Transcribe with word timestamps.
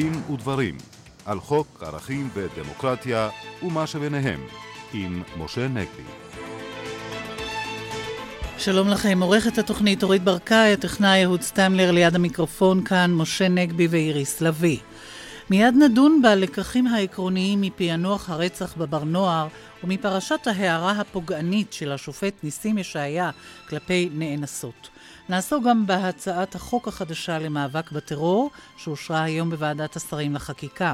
דין 0.00 0.22
ודברים 0.32 0.76
על 1.24 1.40
חוק 1.40 1.82
ערכים 1.82 2.28
ודמוקרטיה 2.34 3.28
ומה 3.62 3.86
שביניהם 3.86 4.40
עם 4.92 5.22
משה 5.38 5.68
נגבי. 5.68 6.02
שלום 8.58 8.88
לכם, 8.88 9.22
עורכת 9.22 9.58
התוכנית 9.58 10.02
אורית 10.02 10.24
ברקאי, 10.24 10.72
הטכנאי 10.72 11.24
אהוד 11.24 11.42
סטמלר 11.42 11.90
ליד 11.90 12.14
המיקרופון 12.14 12.84
כאן, 12.84 13.10
משה 13.14 13.48
נגבי 13.48 13.86
ואיריס 13.90 14.40
לביא. 14.40 14.78
מיד 15.50 15.74
נדון 15.74 16.22
בלקחים 16.22 16.86
העקרוניים 16.86 17.60
מפענוח 17.60 18.30
הרצח 18.30 18.76
בבר 18.76 19.04
נוער 19.04 19.48
ומפרשת 19.84 20.46
ההערה 20.46 20.92
הפוגענית 20.92 21.72
של 21.72 21.92
השופט 21.92 22.34
ניסים 22.44 22.78
ישעיה 22.78 23.30
כלפי 23.68 24.10
נאנסות. 24.12 24.88
נעסוק 25.30 25.64
גם 25.64 25.86
בהצעת 25.86 26.54
החוק 26.54 26.88
החדשה 26.88 27.38
למאבק 27.38 27.92
בטרור, 27.92 28.50
שאושרה 28.76 29.22
היום 29.22 29.50
בוועדת 29.50 29.96
השרים 29.96 30.34
לחקיקה. 30.34 30.92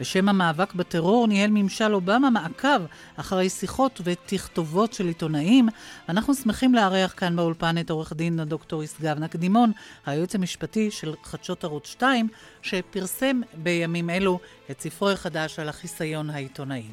בשם 0.00 0.28
המאבק 0.28 0.74
בטרור 0.74 1.26
ניהל 1.26 1.50
ממשל 1.50 1.94
אובמה 1.94 2.30
מעקב 2.30 2.82
אחרי 3.16 3.48
שיחות 3.48 4.00
ותכתובות 4.04 4.92
של 4.92 5.06
עיתונאים. 5.06 5.68
אנחנו 6.08 6.34
שמחים 6.34 6.74
לארח 6.74 7.14
כאן 7.16 7.36
באולפן 7.36 7.78
את 7.78 7.90
עורך 7.90 8.12
דין 8.12 8.40
הדוקטור 8.40 8.82
ישגב 8.82 9.18
נקדימון, 9.18 9.72
היועץ 10.06 10.34
המשפטי 10.34 10.90
של 10.90 11.14
חדשות 11.22 11.64
ערוץ 11.64 11.86
2, 11.86 12.28
שפרסם 12.62 13.40
בימים 13.54 14.10
אלו 14.10 14.38
את 14.70 14.80
ספרו 14.80 15.10
החדש 15.10 15.58
על 15.58 15.68
החיסיון 15.68 16.30
העיתונאי. 16.30 16.84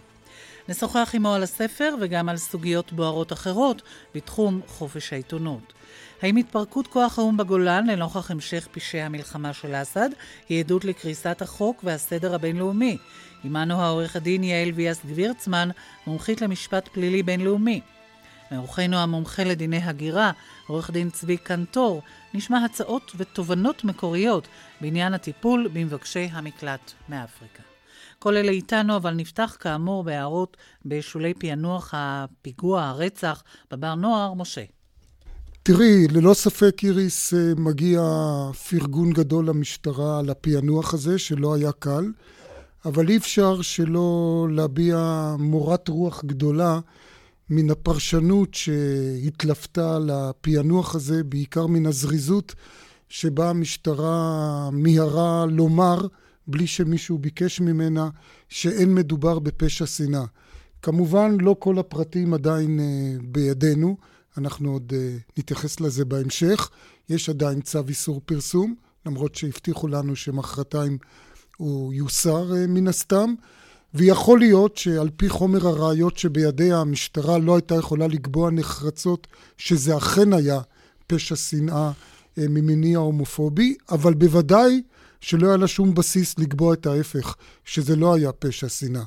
נשוחח 0.70 1.12
עמו 1.14 1.34
על 1.34 1.44
הספר 1.44 1.96
וגם 2.00 2.30
על 2.30 2.38
סוגיות 2.38 2.94
בוערות 2.94 3.34
אחרות 3.34 3.82
בתחום 4.16 4.62
חופש 4.68 5.14
העיתונות. 5.14 5.74
האם 6.22 6.36
התפרקות 6.36 6.88
כוח 6.88 7.20
האו"ם 7.20 7.38
בגולן 7.38 7.88
לנוכח 7.88 8.32
המשך 8.32 8.68
פשעי 8.72 9.02
המלחמה 9.02 9.54
של 9.54 9.82
אסד 9.82 10.10
היא 10.50 10.60
עדות 10.64 10.86
לקריסת 10.86 11.42
החוק 11.42 11.82
והסדר 11.84 12.36
הבינלאומי? 12.36 12.98
עמנו 13.44 13.82
העורך 13.82 14.16
הדין 14.16 14.44
יעל 14.44 14.72
ויאס 14.72 15.06
גבירצמן, 15.06 15.70
מומחית 16.08 16.42
למשפט 16.42 16.88
פלילי 16.88 17.24
בינלאומי. 17.24 17.82
מאורחנו 18.52 18.98
המומחה 18.98 19.44
לדיני 19.44 19.84
הגירה, 19.84 20.32
עורך 20.68 20.92
דין 20.92 21.10
צבי 21.10 21.38
קנטור, 21.38 22.02
נשמע 22.34 22.66
הצעות 22.66 23.12
ותובנות 23.16 23.84
מקוריות 23.84 24.48
בעניין 24.82 25.14
הטיפול 25.14 25.70
במבקשי 25.74 26.30
המקלט 26.34 26.92
מאפריקה. 27.10 27.69
כל 28.20 28.38
אלה 28.38 28.52
איתנו, 28.52 28.96
אבל 28.96 29.14
נפתח 29.14 29.58
כאמור 29.60 30.04
בהערות 30.04 30.58
בשולי 30.86 31.34
פענוח 31.34 31.94
הפיגוע, 31.98 32.84
הרצח 32.84 33.44
בבר 33.72 33.96
נוער, 33.96 34.34
משה. 34.34 34.64
תראי, 35.64 36.08
ללא 36.08 36.34
ספק 36.34 36.84
איריס 36.84 37.34
אה, 37.34 37.54
מגיע 37.58 38.02
פרגון 38.70 39.14
גדול 39.14 39.50
למשטרה 39.50 40.20
על 40.20 40.30
הפענוח 40.30 40.94
הזה, 40.94 41.20
שלא 41.20 41.56
היה 41.56 41.72
קל, 41.72 42.06
אבל 42.86 43.10
אי 43.10 43.18
אפשר 43.18 43.62
שלא 43.62 44.48
להביע 44.52 45.36
מורת 45.40 45.88
רוח 45.88 46.24
גדולה 46.26 46.80
מן 47.50 47.70
הפרשנות 47.70 48.54
שהתלוותה 48.54 49.98
לפענוח 50.00 50.96
הזה, 50.96 51.24
בעיקר 51.24 51.68
מן 51.68 51.86
הזריזות 51.86 52.56
שבה 53.10 53.50
המשטרה 53.50 54.70
מיהרה 54.72 55.46
לומר, 55.46 56.08
בלי 56.50 56.68
שמישהו 56.68 57.18
ביקש 57.18 57.62
ממנה, 57.62 58.10
שאין 58.50 58.96
מדובר 58.96 59.40
בפשע 59.40 59.86
שנאה. 59.86 60.26
כמובן, 60.82 61.38
לא 61.42 61.56
כל 61.60 61.80
הפרטים 61.80 62.34
עדיין 62.34 62.80
אה, 62.80 63.18
בידינו. 63.24 63.98
אנחנו 64.38 64.72
עוד 64.72 64.94
uh, 64.94 65.32
נתייחס 65.38 65.80
לזה 65.80 66.06
בהמשך. 66.06 66.70
יש 67.10 67.30
עדיין 67.30 67.62
צו 67.62 67.80
איסור 67.88 68.22
פרסום, 68.26 68.76
למרות 69.06 69.36
שהבטיחו 69.36 69.88
לנו 69.88 70.16
שמחרתיים 70.16 70.98
הוא 71.58 71.94
יוסר 71.94 72.52
uh, 72.52 72.68
מן 72.68 72.88
הסתם. 72.88 73.34
ויכול 73.94 74.40
להיות 74.40 74.78
שעל 74.78 75.10
פי 75.16 75.30
חומר 75.30 75.68
הראיות 75.68 76.18
שבידיה 76.18 76.78
המשטרה 76.78 77.38
לא 77.38 77.56
הייתה 77.56 77.76
יכולה 77.76 78.08
לקבוע 78.08 78.52
נחרצות 78.52 79.28
שזה 79.58 79.98
אכן 79.98 80.34
היה 80.34 80.60
פשע 81.08 81.36
שנאה 81.36 81.92
ממניע 82.38 82.98
הומופובי, 82.98 83.76
אבל 83.92 84.14
בוודאי 84.14 84.82
שלא 85.22 85.48
היה 85.48 85.58
לה 85.58 85.68
שום 85.68 85.94
בסיס 85.94 86.40
לקבוע 86.40 86.74
את 86.74 86.86
ההפך, 86.86 87.36
שזה 87.66 87.96
לא 87.96 88.14
היה 88.14 88.32
פשע 88.32 88.70
שנאה. 88.70 89.04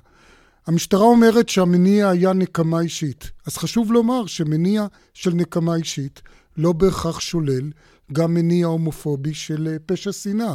המשטרה 0.67 1.05
אומרת 1.05 1.49
שהמניע 1.49 2.09
היה 2.09 2.33
נקמה 2.33 2.81
אישית. 2.81 3.31
אז 3.47 3.57
חשוב 3.57 3.93
לומר 3.93 4.27
שמניע 4.27 4.87
של 5.15 5.31
נקמה 5.35 5.75
אישית 5.75 6.23
לא 6.57 6.73
בהכרח 6.73 7.21
שולל 7.21 7.71
גם 8.13 8.35
מניע 8.35 8.67
הומופובי 8.67 9.35
של 9.35 9.69
אה, 9.69 9.77
פשע 9.87 10.13
שנאה. 10.13 10.55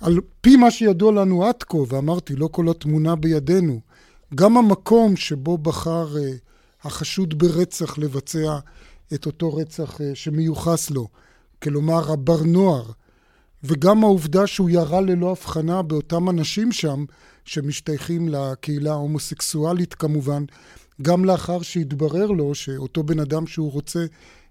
על 0.00 0.18
פי 0.40 0.56
מה 0.56 0.70
שידוע 0.70 1.12
לנו 1.12 1.44
עד 1.44 1.62
כה, 1.62 1.78
ואמרתי, 1.88 2.36
לא 2.36 2.48
כל 2.52 2.68
התמונה 2.68 3.16
בידינו, 3.16 3.80
גם 4.34 4.56
המקום 4.56 5.16
שבו 5.16 5.58
בחר 5.58 6.14
uh, 6.14 6.86
החשוד 6.86 7.38
ברצח 7.38 7.98
לבצע 7.98 8.58
את 9.14 9.26
אותו 9.26 9.54
רצח 9.54 9.96
uh, 9.96 10.02
שמיוחס 10.14 10.90
לו, 10.90 11.08
כלומר 11.62 12.12
הבר 12.12 12.42
נוער, 12.42 12.90
וגם 13.64 14.04
העובדה 14.04 14.46
שהוא 14.46 14.70
ירה 14.70 15.00
ללא 15.00 15.30
הבחנה 15.30 15.82
באותם 15.82 16.30
אנשים 16.30 16.72
שם, 16.72 17.04
שמשתייכים 17.44 18.28
לקהילה 18.28 18.90
ההומוסקסואלית 18.90 19.94
כמובן, 19.94 20.44
גם 21.02 21.24
לאחר 21.24 21.62
שהתברר 21.62 22.26
לו 22.26 22.54
שאותו 22.54 23.02
בן 23.02 23.18
אדם 23.18 23.46
שהוא 23.46 23.72
רוצה 23.72 24.00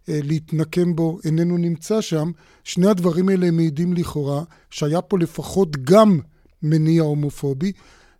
אה, 0.09 0.19
להתנקם 0.23 0.95
בו 0.95 1.19
איננו 1.25 1.57
נמצא 1.57 2.01
שם, 2.01 2.31
שני 2.63 2.87
הדברים 2.87 3.29
האלה 3.29 3.51
מעידים 3.51 3.93
לכאורה 3.93 4.43
שהיה 4.69 5.01
פה 5.01 5.19
לפחות 5.19 5.77
גם 5.83 6.19
מניע 6.63 7.01
הומופובי, 7.01 7.71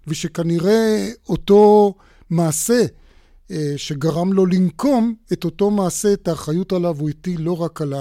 ושכנראה 0.07 1.09
אותו 1.29 1.93
מעשה 2.29 2.85
אה, 3.51 3.73
שגרם 3.77 4.33
לו 4.33 4.45
לנקום, 4.45 5.13
את 5.33 5.43
אותו 5.43 5.71
מעשה, 5.71 6.13
את 6.13 6.27
האחריות 6.27 6.73
עליו 6.73 6.95
הוא 6.99 7.09
הטיל 7.09 7.41
לא 7.41 7.61
רק 7.61 7.81
על 7.81 7.93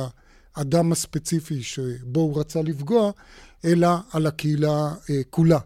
האדם 0.57 0.93
הספציפי 0.93 1.63
שבו 1.63 2.21
הוא 2.21 2.41
רצה 2.41 2.63
לפגוע, 2.63 3.11
אלא 3.65 3.89
על 4.13 4.27
הקהילה 4.27 4.95
אה, 5.11 5.21
כולה. 5.31 5.59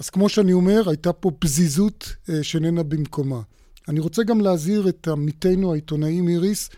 אז 0.00 0.10
כמו 0.10 0.28
שאני 0.28 0.52
אומר, 0.52 0.88
הייתה 0.88 1.12
פה 1.12 1.30
פזיזות 1.38 2.12
אה, 2.28 2.42
שאיננה 2.42 2.82
במקומה. 2.82 3.40
אני 3.88 4.00
רוצה 4.00 4.22
גם 4.22 4.40
להזהיר 4.40 4.88
את 4.88 5.08
עמיתינו 5.08 5.72
העיתונאים 5.72 6.28
איריס, 6.28 6.70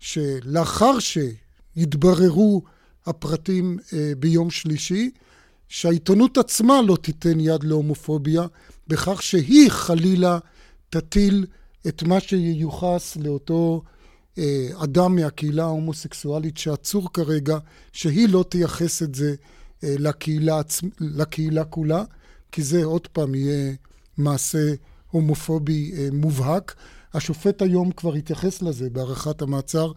שלאחר 0.00 0.98
שהתבררו 0.98 2.62
הפרטים 3.06 3.78
אה, 3.92 4.12
ביום 4.18 4.50
שלישי, 4.50 5.10
שהעיתונות 5.68 6.38
עצמה 6.38 6.82
לא 6.82 6.96
תיתן 7.02 7.40
יד 7.40 7.64
להומופוביה, 7.64 8.46
בכך 8.88 9.22
שהיא 9.22 9.70
חלילה 9.70 10.38
תטיל 10.90 11.46
את 11.88 12.02
מה 12.02 12.20
שייוחס 12.20 13.16
לאותו 13.16 13.82
אדם 14.74 15.14
מהקהילה 15.16 15.64
ההומוסקסואלית 15.64 16.56
שעצור 16.56 17.12
כרגע, 17.12 17.58
שהיא 17.92 18.28
לא 18.28 18.44
תייחס 18.48 19.02
את 19.02 19.14
זה 19.14 19.34
לקהילה, 19.82 20.60
לקהילה 21.00 21.64
כולה. 21.64 22.04
כי 22.52 22.62
זה 22.62 22.84
עוד 22.84 23.06
פעם 23.06 23.34
יהיה 23.34 23.72
מעשה 24.18 24.74
הומופובי 25.10 25.92
אה, 25.96 26.08
מובהק. 26.12 26.74
השופט 27.14 27.62
היום 27.62 27.90
כבר 27.90 28.14
התייחס 28.14 28.62
לזה 28.62 28.90
בהארכת 28.90 29.42
המעצר, 29.42 29.92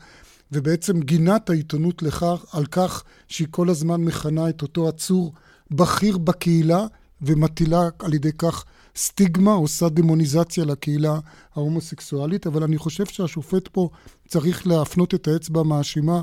ובעצם 0.51 0.99
גינה 0.99 1.35
את 1.35 1.49
העיתונות 1.49 2.03
לכך, 2.03 2.45
על 2.51 2.66
כך 2.66 3.03
שהיא 3.28 3.47
כל 3.51 3.69
הזמן 3.69 4.01
מכנה 4.01 4.49
את 4.49 4.61
אותו 4.61 4.88
עצור 4.88 5.33
בכיר 5.72 6.17
בקהילה, 6.17 6.85
ומטילה 7.22 7.90
על 7.99 8.14
ידי 8.14 8.31
כך 8.37 8.66
סטיגמה, 8.96 9.53
עושה 9.53 9.90
דמוניזציה 9.90 10.66
לקהילה 10.66 11.19
ההומוסקסואלית, 11.55 12.47
אבל 12.47 12.64
אני 12.64 12.78
חושב 12.78 13.05
שהשופט 13.05 13.67
פה 13.67 13.90
צריך 14.29 14.67
להפנות 14.67 15.14
את 15.14 15.28
האצבע 15.28 15.59
המאשימה 15.59 16.22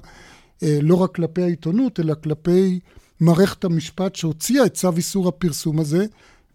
אה, 0.62 0.78
לא 0.82 0.94
רק 0.94 1.14
כלפי 1.14 1.42
העיתונות, 1.42 2.00
אלא 2.00 2.14
כלפי 2.22 2.80
מערכת 3.20 3.64
המשפט 3.64 4.14
שהוציאה 4.14 4.66
את 4.66 4.74
צו 4.74 4.96
איסור 4.96 5.28
הפרסום 5.28 5.78
הזה, 5.78 6.06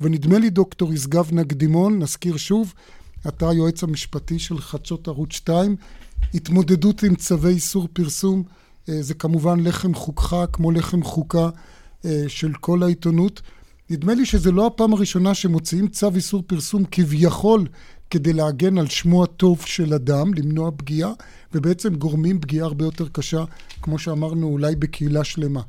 ונדמה 0.01 0.39
לי 0.39 0.50
דוקטור 0.50 0.94
ישגב 0.94 1.30
נקדימון, 1.33 2.00
נזכיר 2.00 2.38
שוב, 2.38 2.74
אתה 3.27 3.50
היועץ 3.50 3.83
המשפטי 3.83 4.39
של 4.39 4.59
חדשות 4.59 5.07
ערוץ 5.07 5.33
2, 5.33 5.75
התמודדות 6.33 7.03
עם 7.03 7.15
צווי 7.15 7.53
איסור 7.53 7.88
פרסום 7.94 8.44
אה, 8.89 9.01
זה 9.01 9.13
כמובן 9.13 9.59
לחם 9.59 9.94
חוקך 9.94 10.36
כמו 10.53 10.71
לחם 10.71 11.03
חוקה 11.03 11.50
אה, 12.06 12.24
של 12.27 12.53
כל 12.53 12.83
העיתונות. 12.83 13.42
נדמה 13.89 14.13
לי 14.13 14.25
שזו 14.25 14.51
לא 14.51 14.68
הפעם 14.68 14.94
הראשונה 14.94 15.33
שמוציאים 15.33 15.88
צו 15.88 16.09
איסור 16.15 16.44
פרסום 16.48 16.83
כביכול 16.92 17.68
כדי 18.12 18.34
להגן 18.34 18.78
על 18.78 18.88
שמו 18.88 19.24
הטוב 19.24 19.62
של 19.66 19.94
אדם, 19.94 20.34
למנוע 20.34 20.72
פגיעה, 20.78 21.12
ובעצם 21.54 21.96
גורמים 21.96 22.42
פגיעה 22.42 22.66
הרבה 22.68 22.86
יותר 22.86 23.08
קשה, 23.12 23.44
כמו 23.81 24.00
שאמרנו, 24.00 24.48
אולי 24.48 24.75
בקהילה 24.75 25.24
שלמה. 25.24 25.62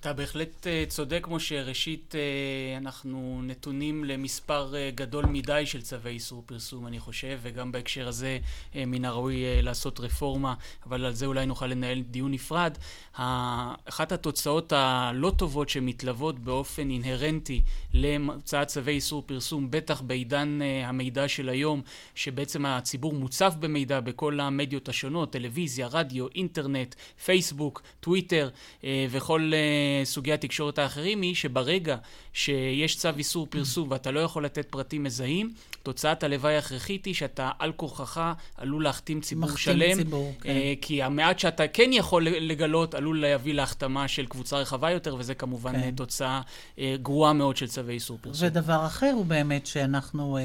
אתה 0.00 0.12
בהחלט 0.12 0.66
אה, 0.66 0.84
צודק, 0.88 1.26
משה. 1.30 1.62
ראשית, 1.62 2.14
אה, 2.14 2.76
אנחנו 2.78 3.40
נתונים 3.44 4.04
למספר 4.04 4.74
אה, 4.76 4.90
גדול 4.94 5.26
מדי 5.26 5.66
של 5.66 5.82
צווי 5.82 6.10
איסור 6.10 6.42
פרסום, 6.46 6.86
אני 6.86 7.00
חושב, 7.00 7.38
וגם 7.42 7.72
בהקשר 7.72 8.08
הזה 8.08 8.38
מן 8.74 9.04
הראוי 9.04 9.62
לעשות 9.62 10.00
רפורמה, 10.00 10.54
אבל 10.86 11.04
על 11.04 11.12
זה 11.12 11.26
אולי 11.26 11.46
נוכל 11.46 11.66
לנהל 11.66 12.00
דיון 12.00 12.32
נפרד. 12.32 12.78
אחת 13.84 14.12
התוצאות 14.12 14.72
הלא 14.72 15.32
טובות 15.36 15.68
שמתלוות 15.68 16.38
באופן 16.38 16.90
אינהרנטי 16.90 17.62
להוצאת 17.94 18.66
צווי 18.66 18.92
איסור 18.92 19.22
פרסום, 19.26 19.70
בטח 19.70 20.00
בעידן 20.00 20.58
המידע 20.84 21.28
של 21.28 21.48
היום, 21.48 21.82
שבעצם 22.14 22.66
הציבור 22.66 23.12
מוצף 23.12 23.54
במידע 23.60 24.00
בכל 24.00 24.40
המדיות 24.40 24.88
השונות, 24.88 25.32
טלוויזיה, 25.32 25.86
רדיו, 25.86 26.26
אינטרנט, 26.34 26.94
פייסבוק, 27.24 27.82
טוויטר 28.00 28.48
וכל... 29.10 29.52
סוגי 30.04 30.32
התקשורת 30.32 30.78
האחרים 30.78 31.22
היא 31.22 31.34
שברגע 31.34 31.96
שיש 32.32 32.96
צו 32.96 33.08
איסור 33.16 33.46
פרסום 33.50 33.90
ואתה 33.90 34.10
לא 34.10 34.20
יכול 34.20 34.44
לתת 34.44 34.66
פרטים 34.70 35.02
מזהים, 35.02 35.52
תוצאת 35.82 36.22
הלוואי 36.22 36.54
ההכרחית 36.54 37.04
היא 37.04 37.14
שאתה 37.14 37.50
על 37.58 37.72
כורחך 37.72 38.32
עלול 38.56 38.84
להחתים 38.84 39.20
ציבור 39.20 39.56
שלם. 39.56 39.96
ציבור, 39.96 40.32
כן. 40.40 40.50
אה, 40.50 40.74
כי 40.80 41.02
המעט 41.02 41.38
שאתה 41.38 41.68
כן 41.68 41.90
יכול 41.92 42.24
לגלות 42.24 42.94
עלול 42.94 43.20
להביא 43.20 43.54
להחתמה 43.54 44.08
של 44.08 44.26
קבוצה 44.26 44.56
רחבה 44.56 44.90
יותר, 44.90 45.16
וזה 45.18 45.34
כמובן 45.34 45.72
כן. 45.72 45.90
תוצאה 45.94 46.40
אה, 46.78 46.96
גרועה 47.02 47.32
מאוד 47.32 47.56
של 47.56 47.66
צווי 47.66 47.94
איסור 47.94 48.18
פרסום. 48.20 48.48
ודבר 48.48 48.86
אחר 48.86 49.12
הוא 49.14 49.26
באמת 49.26 49.66
שאנחנו 49.66 50.36
אה, 50.36 50.42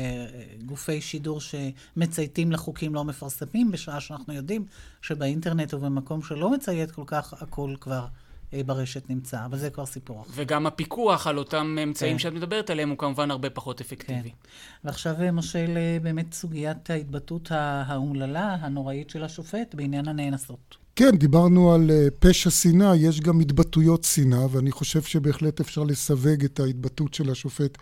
גופי 0.65 1.01
שידור 1.01 1.39
שמצייתים 1.41 2.51
לחוקים 2.51 2.95
לא 2.95 3.03
מפרסמים, 3.03 3.71
בשעה 3.71 3.99
שאנחנו 3.99 4.33
יודעים 4.33 4.65
שבאינטרנט 5.01 5.73
ובמקום 5.73 6.21
שלא 6.21 6.51
מציית 6.51 6.91
כל 6.91 7.03
כך, 7.07 7.33
הכל 7.41 7.75
כבר... 7.81 8.05
אה, 8.53 8.63
ברשת 8.63 9.09
נמצא, 9.09 9.45
אבל 9.45 9.57
זה 9.57 9.69
כבר 9.69 9.85
סיפור 9.85 10.21
אחר. 10.21 10.29
וגם 10.35 10.67
הפיקוח 10.67 11.27
על 11.27 11.37
אותם 11.37 11.77
אמצעים 11.83 12.13
כן. 12.13 12.19
שאת 12.19 12.33
מדברת 12.33 12.69
עליהם 12.69 12.89
הוא 12.89 12.97
כמובן 12.97 13.31
הרבה 13.31 13.49
פחות 13.49 13.81
אפקטיבי. 13.81 14.29
כן. 14.29 14.35
ועכשיו, 14.83 15.15
אה, 15.21 15.31
משה, 15.31 15.65
באמת 16.01 16.33
סוגיית 16.33 16.89
ההתבטאות 16.89 17.47
האומללה, 17.51 18.57
הנוראית 18.61 19.09
של 19.09 19.23
השופט 19.23 19.75
בעניין 19.75 20.07
הנאנסות. 20.07 20.77
כן, 20.95 21.17
דיברנו 21.17 21.73
על 21.73 21.91
אה, 21.91 22.07
פשע 22.19 22.49
שנאה, 22.49 22.95
יש 22.95 23.21
גם 23.21 23.39
התבטאויות 23.39 24.03
שנאה, 24.03 24.45
ואני 24.51 24.71
חושב 24.71 25.01
שבהחלט 25.01 25.59
אפשר 25.59 25.83
לסווג 25.83 26.43
את 26.45 26.59
ההתבטאות 26.59 27.13
של 27.13 27.29
השופט 27.29 27.77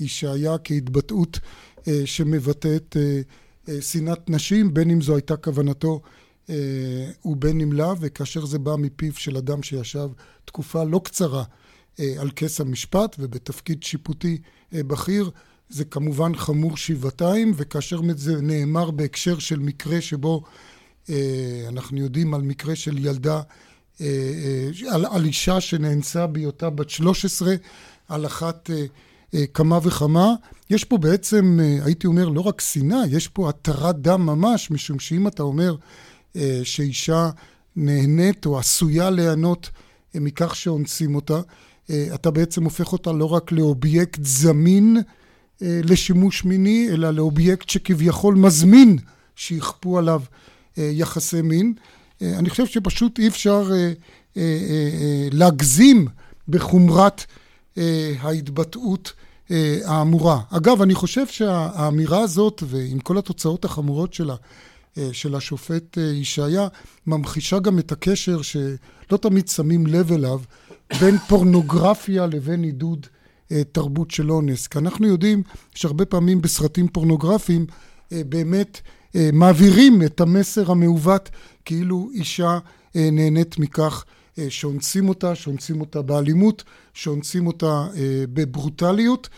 ישעיה 0.00 0.58
כהתבטאות 0.64 1.38
שמבטאת 2.04 2.96
שנאת 3.80 4.30
נשים, 4.30 4.74
בין 4.74 4.90
אם 4.90 5.00
זו 5.00 5.14
הייתה 5.14 5.36
כוונתו 5.36 6.00
אה, 6.50 7.10
ובין 7.24 7.60
אם 7.60 7.72
לאו, 7.72 8.00
וכאשר 8.00 8.44
זה 8.44 8.58
בא 8.58 8.76
מפיו 8.78 9.12
של 9.12 9.36
אדם 9.36 9.62
שישב 9.62 10.08
תקופה 10.44 10.84
לא 10.84 11.00
קצרה 11.04 11.44
אה, 12.00 12.14
על 12.18 12.30
כס 12.36 12.60
המשפט 12.60 13.16
ובתפקיד 13.18 13.82
שיפוטי 13.82 14.38
אה, 14.74 14.82
בכיר, 14.82 15.30
זה 15.68 15.84
כמובן 15.84 16.36
חמור 16.36 16.76
שבעתיים, 16.76 17.52
וכאשר 17.56 18.00
זה 18.16 18.42
נאמר 18.42 18.90
בהקשר 18.90 19.38
של 19.38 19.58
מקרה 19.58 20.00
שבו 20.00 20.42
אנחנו 21.68 21.98
יודעים 21.98 22.34
על 22.34 22.42
מקרה 22.42 22.76
של 22.76 23.06
ילדה, 23.06 23.40
על, 24.90 25.06
על 25.10 25.24
אישה 25.24 25.60
שנאנסה 25.60 26.26
בהיותה 26.26 26.70
בת 26.70 26.90
13, 26.90 27.54
על 28.08 28.26
אחת 28.26 28.70
כמה 29.54 29.78
וכמה. 29.82 30.34
יש 30.70 30.84
פה 30.84 30.98
בעצם, 30.98 31.58
הייתי 31.84 32.06
אומר, 32.06 32.28
לא 32.28 32.40
רק 32.40 32.60
שנאה, 32.60 33.06
יש 33.08 33.28
פה 33.28 33.48
התרת 33.48 33.98
דם 33.98 34.26
ממש, 34.26 34.70
משום 34.70 34.98
שאם 34.98 35.26
אתה 35.26 35.42
אומר 35.42 35.76
שאישה 36.64 37.30
נהנית 37.76 38.46
או 38.46 38.58
עשויה 38.58 39.10
ליהנות 39.10 39.70
אה, 40.14 40.20
מכך 40.20 40.56
שאונסים 40.56 41.14
אותה. 41.14 41.40
אה, 41.90 42.06
אתה 42.14 42.30
בעצם 42.30 42.64
הופך 42.64 42.92
אותה 42.92 43.12
לא 43.12 43.24
רק 43.24 43.52
לאובייקט 43.52 44.24
זמין 44.24 44.96
לשימוש 45.64 46.44
מיני, 46.44 46.88
אלא 46.90 47.10
לאובייקט 47.10 47.68
שכביכול 47.68 48.34
מזמין 48.34 48.98
שיכפו 49.36 49.98
עליו 49.98 50.22
יחסי 50.76 51.42
מין. 51.42 51.74
אני 52.22 52.50
חושב 52.50 52.66
שפשוט 52.66 53.18
אי 53.18 53.28
אפשר 53.28 53.70
להגזים 55.32 56.08
בחומרת 56.48 57.24
ההתבטאות 58.20 59.12
האמורה. 59.84 60.40
אגב, 60.50 60.82
אני 60.82 60.94
חושב 60.94 61.26
שהאמירה 61.26 62.20
הזאת, 62.20 62.62
ועם 62.66 62.98
כל 62.98 63.18
התוצאות 63.18 63.64
החמורות 63.64 64.14
שלה, 64.14 64.34
אה, 64.34 64.38
של 65.12 65.34
השופט 65.34 65.98
אה, 65.98 66.02
ישעיה, 66.02 66.68
ממחישה 67.06 67.58
גם 67.58 67.78
את 67.78 67.92
הקשר 67.92 68.42
שלא 68.42 69.16
תמיד 69.20 69.48
שמים 69.48 69.86
לב 69.86 70.12
אליו 70.12 70.40
בין 71.00 71.18
פורנוגרפיה 71.18 72.26
לבין 72.26 72.62
עידוד 72.62 73.06
אה, 73.52 73.62
תרבות 73.72 74.10
של 74.10 74.30
אונס. 74.30 74.66
כי 74.66 74.78
אנחנו 74.78 75.06
יודעים 75.06 75.42
שהרבה 75.74 76.04
פעמים 76.04 76.40
בסרטים 76.42 76.88
פורנוגרפיים 76.88 77.66
באמת 78.12 78.80
מעבירים 79.32 80.02
את 80.02 80.20
המסר 80.20 80.70
המעוות 80.70 81.30
כאילו 81.64 82.10
אישה 82.14 82.58
נהנית 82.94 83.58
מכך 83.58 84.04
שאונסים 84.48 85.08
אותה, 85.08 85.34
שאונסים 85.34 85.80
אותה 85.80 86.02
באלימות, 86.02 86.64
שאונסים 86.94 87.46
אותה 87.46 87.86
בברוטליות. 88.32 89.28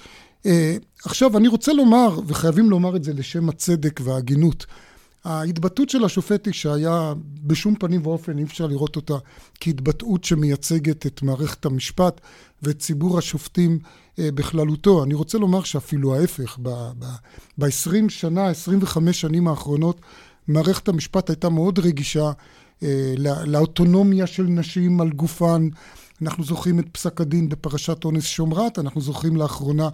עכשיו, 1.04 1.36
אני 1.36 1.48
רוצה 1.48 1.72
לומר, 1.72 2.20
וחייבים 2.26 2.70
לומר 2.70 2.96
את 2.96 3.04
זה 3.04 3.12
לשם 3.12 3.48
הצדק 3.48 4.00
וההגינות, 4.04 4.66
ההתבטאות 5.24 5.88
של 5.88 6.04
השופט 6.04 6.46
ישעיה, 6.46 7.14
בשום 7.42 7.74
פנים 7.74 8.06
ואופן 8.06 8.38
אי 8.38 8.44
אפשר 8.44 8.66
לראות 8.66 8.96
אותה 8.96 9.14
כהתבטאות 9.60 10.24
שמייצגת 10.24 11.06
את 11.06 11.22
מערכת 11.22 11.64
המשפט 11.64 12.20
ואת 12.62 12.78
ציבור 12.78 13.18
השופטים 13.18 13.78
אה, 14.18 14.28
בכללותו. 14.34 15.04
אני 15.04 15.14
רוצה 15.14 15.38
לומר 15.38 15.62
שאפילו 15.62 16.14
ההפך, 16.14 16.58
ב-20 17.58 18.08
שנה, 18.08 18.46
25 18.48 19.20
שנים 19.20 19.48
האחרונות, 19.48 20.00
מערכת 20.48 20.88
המשפט 20.88 21.30
הייתה 21.30 21.48
מאוד 21.48 21.78
רגישה 21.78 22.32
אה, 22.82 23.14
לאוטונומיה 23.46 24.26
של 24.26 24.42
נשים 24.42 25.00
על 25.00 25.10
גופן. 25.10 25.68
אנחנו 26.22 26.44
זוכרים 26.44 26.78
את 26.78 26.84
פסק 26.92 27.20
הדין 27.20 27.48
בפרשת 27.48 28.04
אונס 28.04 28.24
שומרת, 28.24 28.78
אנחנו 28.78 29.00
זוכרים 29.00 29.36
לאחרונה 29.36 29.88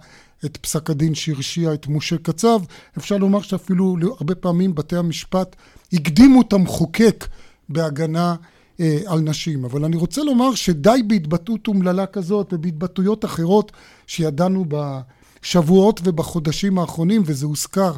את 0.45 0.57
פסק 0.57 0.89
הדין 0.89 1.15
שהרשיע 1.15 1.73
את 1.73 1.87
משה 1.87 2.17
קצב. 2.17 2.59
אפשר 2.97 3.17
לומר 3.17 3.41
שאפילו 3.41 3.95
הרבה 4.17 4.35
פעמים 4.35 4.75
בתי 4.75 4.95
המשפט 4.95 5.55
הקדימו 5.93 6.41
את 6.41 6.53
המחוקק 6.53 7.27
בהגנה 7.69 8.35
אה, 8.79 8.99
על 9.07 9.19
נשים. 9.19 9.65
אבל 9.65 9.85
אני 9.85 9.97
רוצה 9.97 10.23
לומר 10.23 10.55
שדי 10.55 11.01
בהתבטאות 11.07 11.67
אומללה 11.67 12.05
כזאת 12.05 12.53
ובהתבטאויות 12.53 13.25
אחרות 13.25 13.71
שידענו 14.07 14.65
בשבועות 14.69 16.01
ובחודשים 16.03 16.79
האחרונים, 16.79 17.23
וזה 17.25 17.45
הוזכר 17.45 17.93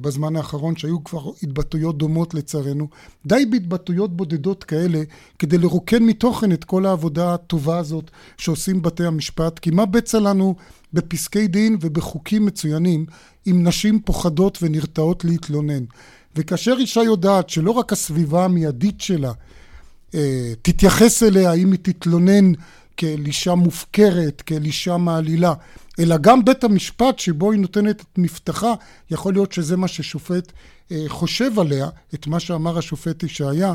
בזמן 0.00 0.36
האחרון 0.36 0.76
שהיו 0.76 1.04
כבר 1.04 1.30
התבטאויות 1.42 1.98
דומות 1.98 2.34
לצערנו, 2.34 2.88
די 3.26 3.46
בהתבטאויות 3.46 4.16
בודדות 4.16 4.64
כאלה 4.64 5.02
כדי 5.38 5.58
לרוקן 5.58 6.02
מתוכן 6.02 6.52
את 6.52 6.64
כל 6.64 6.86
העבודה 6.86 7.34
הטובה 7.34 7.78
הזאת 7.78 8.10
שעושים 8.38 8.82
בתי 8.82 9.04
המשפט, 9.04 9.58
כי 9.58 9.70
מה 9.70 9.86
בצע 9.86 10.20
לנו 10.20 10.54
בפסקי 10.92 11.46
דין 11.46 11.76
ובחוקים 11.80 12.46
מצוינים 12.46 13.06
אם 13.46 13.66
נשים 13.66 14.00
פוחדות 14.00 14.58
ונרתעות 14.62 15.24
להתלונן. 15.24 15.84
וכאשר 16.36 16.76
אישה 16.78 17.02
יודעת 17.02 17.50
שלא 17.50 17.70
רק 17.70 17.92
הסביבה 17.92 18.44
המיידית 18.44 19.00
שלה 19.00 19.32
אה, 20.14 20.52
תתייחס 20.62 21.22
אליה 21.22 21.52
אם 21.52 21.72
היא 21.72 21.80
תתלונן 21.82 22.52
כאל 22.96 23.26
אישה 23.26 23.54
מופקרת, 23.54 24.42
כאל 24.46 24.64
אישה 24.64 24.96
מעלילה, 24.96 25.54
אלא 25.98 26.16
גם 26.16 26.44
בית 26.44 26.64
המשפט 26.64 27.18
שבו 27.18 27.52
היא 27.52 27.60
נותנת 27.60 28.00
את 28.00 28.18
מבטחה, 28.18 28.74
יכול 29.10 29.32
להיות 29.32 29.52
שזה 29.52 29.76
מה 29.76 29.88
ששופט 29.88 30.52
אה, 30.92 31.04
חושב 31.08 31.58
עליה, 31.58 31.88
את 32.14 32.26
מה 32.26 32.40
שאמר 32.40 32.78
השופט 32.78 33.22
ישעיה, 33.22 33.74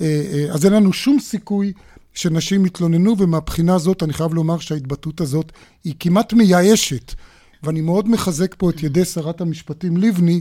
אה, 0.00 0.06
אה, 0.32 0.52
אז 0.52 0.64
אין 0.64 0.72
לנו 0.72 0.92
שום 0.92 1.20
סיכוי 1.20 1.72
שנשים 2.14 2.66
יתלוננו, 2.66 3.18
ומהבחינה 3.18 3.74
הזאת 3.74 4.02
אני 4.02 4.12
חייב 4.12 4.34
לומר 4.34 4.58
שההתבטאות 4.58 5.20
הזאת 5.20 5.52
היא 5.84 5.94
כמעט 6.00 6.32
מייאשת. 6.32 7.14
ואני 7.62 7.80
מאוד 7.80 8.08
מחזק 8.08 8.54
פה 8.58 8.70
את 8.70 8.82
ידי 8.82 9.04
שרת 9.04 9.40
המשפטים 9.40 9.96
לבני, 9.96 10.40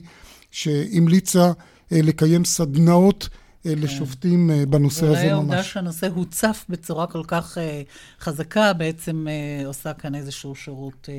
שהמליצה 0.52 1.52
לקיים 1.92 2.46
סדנאות. 2.46 3.30
לשופטים 3.66 4.52
אה, 4.52 4.66
בנושא 4.66 5.06
הזה 5.06 5.12
ממש. 5.12 5.18
ואולי 5.18 5.32
העובדה 5.32 5.64
שהנושא 5.64 6.08
הוצף 6.08 6.66
בצורה 6.70 7.08
כל 7.08 7.24
כך 7.28 7.58
חזקה, 8.20 8.74
בעצם 8.74 9.28
עושה 9.66 9.94
כאן 9.94 10.16
איזשהו 10.16 10.56
שירות 10.56 11.10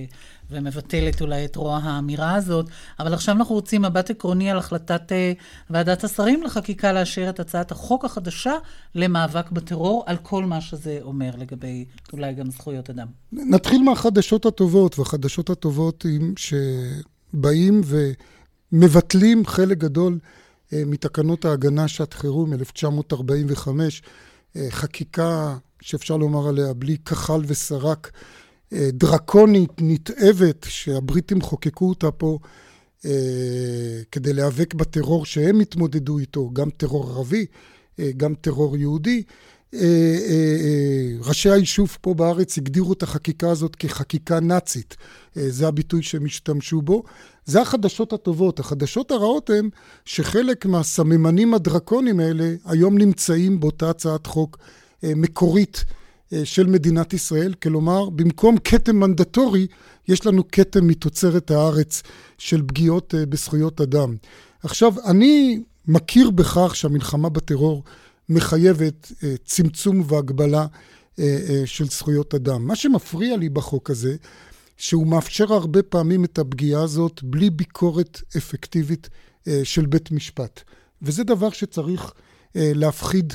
ומבטלת 0.51 1.21
אולי 1.21 1.45
את 1.45 1.57
רוע 1.57 1.81
האמירה 1.83 2.35
הזאת. 2.35 2.67
אבל 3.01 3.15
עכשיו 3.15 3.35
אנחנו 3.35 3.55
רוצים 3.55 3.83
מבט 3.83 4.11
עקרוני 4.11 4.51
על 4.51 4.59
החלטת 4.59 5.13
ועדת 5.71 6.05
השרים 6.05 6.43
לחקיקה 6.43 6.93
לאשר 6.93 7.31
את 7.31 7.41
הצעת 7.41 7.73
החוק 7.73 8.05
החדשה 8.05 8.55
למאבק 8.95 9.51
בטרור, 9.51 10.05
על 10.07 10.17
כל 10.17 10.45
מה 10.45 10.61
שזה 10.61 10.99
אומר 11.03 11.31
לגבי 11.39 11.85
אולי 12.13 12.35
גם 12.35 12.51
זכויות 12.51 12.91
אדם. 12.91 13.07
נתחיל 13.33 13.83
מהחדשות 13.83 14.47
הטובות, 14.47 14.99
והחדשות 14.99 15.51
הטובות 15.51 16.05
הם 16.05 16.35
שבאים 16.37 17.81
ומבטלים 18.73 19.47
חלק 19.47 19.79
גדול 19.79 20.19
אה, 20.23 20.40
מתקנות 20.73 21.45
ההגנה 21.45 21.89
שעת 21.89 22.15
חירום 22.15 22.53
1945, 22.53 24.03
אה, 24.57 24.67
חקיקה 24.71 25.57
שאפשר 25.81 26.17
לומר 26.17 26.49
עליה 26.49 26.73
בלי 26.73 26.99
כחל 26.99 27.41
וסרק, 27.47 28.11
דרקונית, 28.73 29.71
נתעבת, 29.81 30.67
שהבריטים 30.69 31.41
חוקקו 31.41 31.89
אותה 31.89 32.11
פה 32.11 32.39
כדי 34.13 34.33
להיאבק 34.33 34.75
בטרור 34.75 35.27
שהם 35.27 35.61
התמודדו 35.61 36.19
איתו, 36.19 36.51
גם 36.53 36.71
טרור 36.71 37.11
ערבי, 37.11 37.47
גם 38.17 38.35
טרור 38.35 38.77
יהודי. 38.77 39.23
ראשי 41.21 41.51
היישוב 41.51 41.97
פה 42.01 42.15
בארץ 42.15 42.59
הגדירו 42.59 42.93
את 42.93 43.03
החקיקה 43.03 43.51
הזאת 43.51 43.77
כחקיקה 43.77 44.41
נאצית. 44.41 44.97
זה 45.35 45.69
הביטוי 45.69 46.03
שהם 46.03 46.25
השתמשו 46.25 46.83
בו. 46.83 47.03
זה 47.45 47.63
החדשות 47.63 48.13
הטובות. 48.13 48.61
החדשות 48.61 49.11
הרעות 49.11 49.51
הן 49.51 49.69
שחלק 50.05 50.67
מהסממנים 50.67 51.55
הדרקוניים 51.55 52.21
האלה 52.21 52.55
היום 52.65 52.99
נמצאים 52.99 53.61
באותה 53.61 53.91
הצעת 53.91 54.27
חוק 54.27 54.59
מקורית 55.03 55.85
של 56.45 56.67
מדינת 56.67 57.13
ישראל. 57.13 57.55
כלומר, 57.63 58.11
במקום 58.11 58.57
כתם 58.65 58.97
מנדטורי, 58.97 59.67
יש 60.09 60.27
לנו 60.27 60.43
כתם 60.53 60.87
מתוצרת 60.87 61.51
הארץ 61.51 62.03
של 62.39 62.63
פגיעות 62.67 63.15
בזכויות 63.29 63.81
אדם. 63.81 64.17
עכשיו, 64.63 64.95
אני 65.05 65.63
מכיר 65.89 66.31
בכך 66.31 66.77
שהמלחמה 66.77 67.29
בטרור 67.29 67.83
מחייבת 68.31 69.13
צמצום 69.45 70.03
והגבלה 70.07 70.67
של 71.65 71.89
זכויות 71.89 72.35
אדם. 72.35 72.67
מה 72.67 72.77
שמפריע 72.77 73.37
לי 73.37 73.49
בחוק 73.49 73.91
הזה, 73.91 74.17
שהוא 74.77 75.07
מאפשר 75.07 75.53
הרבה 75.53 75.83
פעמים 75.83 76.25
את 76.25 76.39
הפגיעה 76.39 76.83
הזאת 76.83 77.23
בלי 77.23 77.51
ביקורת 77.51 78.21
אפקטיבית 78.37 79.09
של 79.65 79.87
בית 79.87 80.11
משפט. 80.11 80.61
וזה 81.03 81.25
דבר 81.25 81.51
שצריך 81.51 82.13
להפחיד 82.55 83.33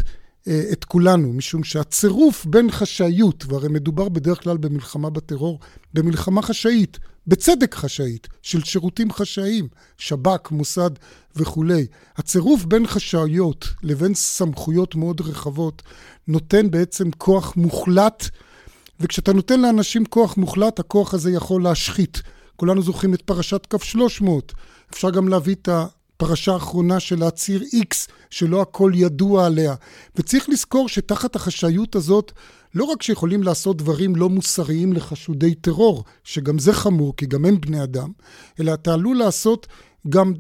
את 0.71 0.85
כולנו, 0.85 1.33
משום 1.33 1.63
שהצירוף 1.63 2.45
בין 2.45 2.71
חשאיות, 2.71 3.45
והרי 3.47 3.69
מדובר 3.69 4.09
בדרך 4.09 4.43
כלל 4.43 4.57
במלחמה 4.57 5.09
בטרור, 5.09 5.59
במלחמה 5.93 6.41
חשאית, 6.41 6.99
בצדק 7.27 7.75
חשאית, 7.75 8.27
של 8.41 8.63
שירותים 8.63 9.11
חשאיים, 9.11 9.67
שב"כ, 9.97 10.51
מוסד 10.51 10.89
וכולי. 11.35 11.85
הצירוף 12.17 12.65
בין 12.65 12.87
חשאיות 12.87 13.67
לבין 13.83 14.13
סמכויות 14.13 14.95
מאוד 14.95 15.21
רחבות 15.21 15.83
נותן 16.27 16.71
בעצם 16.71 17.11
כוח 17.11 17.55
מוחלט, 17.55 18.29
וכשאתה 18.99 19.33
נותן 19.33 19.61
לאנשים 19.61 20.05
כוח 20.05 20.37
מוחלט, 20.37 20.79
הכוח 20.79 21.13
הזה 21.13 21.31
יכול 21.31 21.63
להשחית. 21.63 22.21
כולנו 22.55 22.81
זוכרים 22.81 23.13
את 23.13 23.21
פרשת 23.21 23.65
קו 23.65 23.79
300. 23.79 24.53
אפשר 24.91 25.09
גם 25.09 25.27
להביא 25.27 25.55
את 25.55 25.69
הפרשה 25.71 26.53
האחרונה 26.53 26.99
של 26.99 27.23
הציר 27.23 27.61
X, 27.61 28.11
שלא 28.29 28.61
הכל 28.61 28.91
ידוע 28.95 29.45
עליה. 29.45 29.75
וצריך 30.15 30.49
לזכור 30.49 30.89
שתחת 30.89 31.35
החשאיות 31.35 31.95
הזאת, 31.95 32.31
לא 32.75 32.83
רק 32.83 33.01
שיכולים 33.01 33.43
לעשות 33.43 33.77
דברים 33.77 34.15
לא 34.15 34.29
מוסריים 34.29 34.93
לחשודי 34.93 35.55
טרור, 35.55 36.03
שגם 36.23 36.59
זה 36.59 36.73
חמור, 36.73 37.13
כי 37.17 37.25
גם 37.25 37.45
הם 37.45 37.61
בני 37.61 37.83
אדם, 37.83 38.11
אלא 38.59 38.73
אתה 38.73 38.93
עלול 38.93 39.17
לעשות 39.17 39.67
גם, 40.09 40.33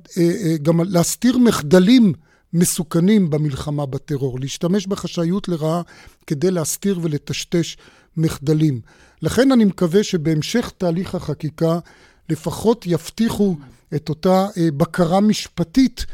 גם 0.61 0.79
להסתיר 0.83 1.37
מחדלים 1.37 2.13
מסוכנים 2.53 3.29
במלחמה 3.29 3.85
בטרור, 3.85 4.39
להשתמש 4.39 4.87
בחשאיות 4.87 5.47
לרעה 5.47 5.81
כדי 6.27 6.51
להסתיר 6.51 6.99
ולטשטש 7.01 7.77
מחדלים. 8.17 8.81
לכן 9.21 9.51
אני 9.51 9.65
מקווה 9.65 10.03
שבהמשך 10.03 10.71
תהליך 10.77 11.15
החקיקה 11.15 11.79
לפחות 12.29 12.85
יבטיחו 12.87 13.55
את 13.95 14.09
אותה 14.09 14.47
בקרה 14.77 15.19
משפטית, 15.19 16.05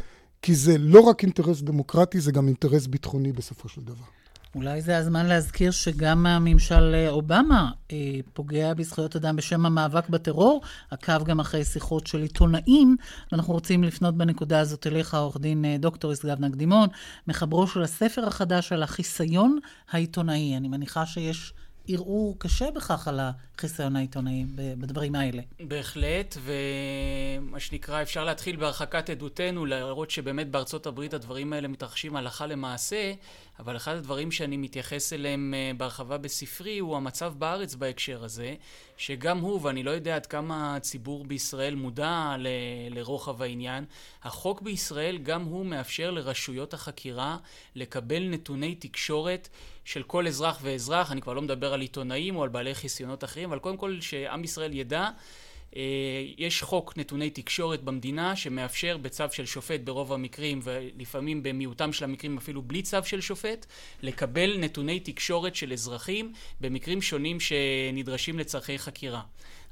כי 0.42 0.56
זה 0.56 0.78
לא 0.78 1.00
רק 1.00 1.24
אינטרס 1.24 1.62
דמוקרטי, 1.62 2.20
זה 2.20 2.32
גם 2.32 2.48
אינטרס 2.48 2.88
ביטחוני 2.88 3.32
בסופו 3.32 3.70
של 3.70 3.82
דבר. 3.82 4.21
אולי 4.56 4.82
זה 4.82 4.98
הזמן 4.98 5.26
להזכיר 5.26 5.72
שגם 5.72 6.26
הממשל 6.26 6.96
אובמה 7.10 7.72
אה, 7.92 7.98
פוגע 8.34 8.74
בזכויות 8.74 9.16
אדם 9.16 9.36
בשם 9.36 9.66
המאבק 9.66 10.10
בטרור, 10.10 10.62
עקב 10.92 11.24
גם 11.24 11.40
אחרי 11.40 11.66
שיחות 11.66 12.08
של 12.08 12.22
עיתונאים. 12.22 12.96
ואנחנו 13.32 13.54
רוצים 13.54 13.84
לפנות 13.84 14.18
בנקודה 14.18 14.60
הזאת 14.60 14.88
אליך, 14.88 15.14
עורך 15.14 15.38
דין 15.38 15.66
דוקטור 15.80 16.14
ישגב 16.14 16.40
נקדימון, 16.40 16.90
מחברו 17.28 17.68
של 17.68 17.82
הספר 17.82 18.28
החדש 18.28 18.72
על 18.72 18.84
החיסיון 18.84 19.60
העיתונאי. 19.92 20.58
אני 20.58 20.68
מניחה 20.68 21.06
שיש 21.06 21.54
ערעור 21.88 22.36
קשה 22.40 22.72
בכך 22.72 23.08
על 23.08 23.20
החיסיון 23.20 23.96
העיתונאי 23.96 24.46
בדברים 24.56 25.16
האלה. 25.16 25.42
בהחלט, 25.60 26.38
ומה 26.42 27.60
שנקרא, 27.60 28.02
אפשר 28.02 28.24
להתחיל 28.24 28.56
בהרחקת 28.56 29.10
עדותנו, 29.10 29.66
להראות 29.66 30.12
שבאמת 30.12 30.52
בארצות 30.52 30.88
הברית 30.88 31.14
הדברים 31.14 31.54
האלה 31.54 31.68
מתרחשים 31.68 32.16
הלכה 32.16 32.48
למעשה, 32.48 33.14
אבל 33.60 33.76
אחד 33.76 33.96
הדברים 33.96 34.32
שאני 34.32 34.58
מתייחס 34.58 35.14
אליהם 35.14 35.54
בהרחבה 35.78 36.18
בספרי 36.18 36.80
הוא 36.80 36.98
המצב 36.98 37.34
בארץ 37.38 37.76
בהקשר 37.76 38.24
הזה, 38.24 38.56
שגם 38.98 39.40
הוא, 39.40 39.60
ואני 39.64 39.84
לא 39.84 39.92
יודע 39.92 40.16
עד 40.16 40.26
כמה 40.26 40.76
הציבור 40.76 41.26
בישראל 41.26 41.76
מודע 41.76 42.36
ל- 42.40 42.48
לרוחב 42.90 43.42
העניין, 43.42 43.86
החוק 44.24 44.62
בישראל 44.62 45.18
גם 45.18 45.44
הוא 45.44 45.66
מאפשר 45.66 46.12
לרשויות 46.12 46.74
החקירה 46.74 47.38
לקבל 47.76 48.24
נתוני 48.30 48.76
תקשורת 48.76 49.50
של 49.86 50.04
כל 50.04 50.28
אזרח 50.28 50.60
ואזרח, 50.62 51.12
אני 51.12 51.22
כבר 51.22 51.34
לא 51.34 51.42
מדבר 51.42 51.74
על 51.74 51.82
עיתונאים 51.82 52.36
או 52.36 52.44
על 52.44 52.50
בעלי 52.50 52.76
חיסיונות 52.76 53.24
אחרים, 53.24 53.50
אבל 53.50 53.60
קודם 53.60 53.78
כל 53.78 53.98
שעם 54.02 54.44
ישראל 54.44 54.74
ידע 54.74 55.10
יש 56.38 56.64
חוק 56.64 56.98
נתוני 56.98 57.30
תקשורת 57.30 57.84
במדינה 57.84 58.36
שמאפשר 58.36 58.98
בצו 58.98 59.24
של 59.32 59.46
שופט 59.46 59.80
ברוב 59.80 60.14
המקרים 60.14 60.60
ולפעמים 60.64 61.44
במיעוטם 61.44 61.94
של 61.94 62.04
המקרים 62.04 62.38
אפילו 62.38 62.62
בלי 62.62 62.82
צו 62.82 62.98
של 63.04 63.22
שופט 63.22 63.66
לקבל 64.02 64.58
נתוני 64.58 65.00
תקשורת 65.00 65.56
של 65.56 65.74
אזרחים 65.74 66.34
במקרים 66.62 67.02
שונים 67.02 67.40
שנדרשים 67.40 68.40
לצרכי 68.40 68.80
חקירה. 68.80 69.22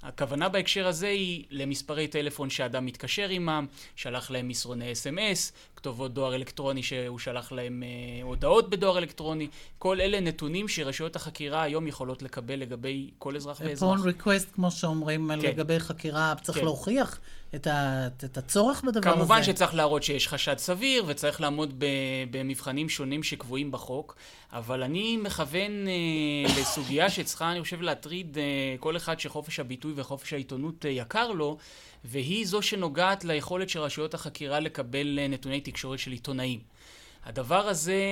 הכוונה 0.01 0.49
בהקשר 0.49 0.87
הזה 0.87 1.07
היא 1.07 1.43
למספרי 1.49 2.07
טלפון 2.07 2.49
שאדם 2.49 2.85
מתקשר 2.85 3.29
עמם, 3.29 3.65
שלח 3.95 4.31
להם 4.31 4.47
מסרוני 4.47 4.91
אס.אם.אס, 4.91 5.51
כתובות 5.79 6.13
דואר 6.13 6.35
אלקטרוני 6.35 6.83
שהוא 6.83 7.19
שלח 7.19 7.51
להם 7.51 7.83
אה, 7.83 8.23
הודעות 8.23 8.69
בדואר 8.69 8.97
אלקטרוני, 8.97 9.47
כל 9.77 10.01
אלה 10.01 10.19
נתונים 10.19 10.67
שרשויות 10.67 11.15
החקירה 11.15 11.63
היום 11.63 11.87
יכולות 11.87 12.21
לקבל 12.21 12.59
לגבי 12.59 13.09
כל 13.17 13.35
אזרח 13.35 13.61
ואזרח. 13.63 13.99
upon 13.99 14.03
request, 14.03 14.55
כמו 14.55 14.71
שאומרים 14.71 15.29
כן. 15.31 15.39
לגבי 15.39 15.79
חקירה, 15.79 16.33
צריך 16.41 16.57
כן. 16.57 16.63
להוכיח 16.63 17.19
את, 17.55 17.67
ה, 17.67 18.07
את 18.25 18.37
הצורך 18.37 18.81
בדבר 18.83 19.01
כמובן 19.01 19.09
הזה. 19.09 19.25
כמובן 19.25 19.43
שצריך 19.43 19.75
להראות 19.75 20.03
שיש 20.03 20.27
חשד 20.27 20.57
סביר, 20.57 21.03
וצריך 21.07 21.41
לעמוד 21.41 21.83
במבחנים 22.31 22.89
שונים 22.89 23.23
שקבועים 23.23 23.71
בחוק, 23.71 24.15
אבל 24.53 24.83
אני 24.83 25.17
מכוון 25.17 25.87
אה, 25.87 26.53
לסוגיה 26.61 27.09
שצריכה, 27.09 27.51
אני 27.51 27.61
חושב, 27.61 27.81
להטריד 27.81 28.37
אה, 28.37 28.75
כל 28.79 28.97
אחד 28.97 29.19
שחופש 29.19 29.59
הביטוי 29.59 29.93
וחופש 29.95 30.33
העיתונות 30.33 30.85
אה, 30.85 30.89
יקר 30.89 31.31
לו, 31.31 31.57
והיא 32.05 32.45
זו 32.45 32.61
שנוגעת 32.61 33.25
ליכולת 33.25 33.69
של 33.69 33.79
רשויות 33.79 34.13
החקירה 34.13 34.59
לקבל 34.59 35.19
נתוני 35.29 35.61
תקשורת 35.61 35.99
של 35.99 36.11
עיתונאים. 36.11 36.59
הדבר 37.25 37.67
הזה, 37.67 38.03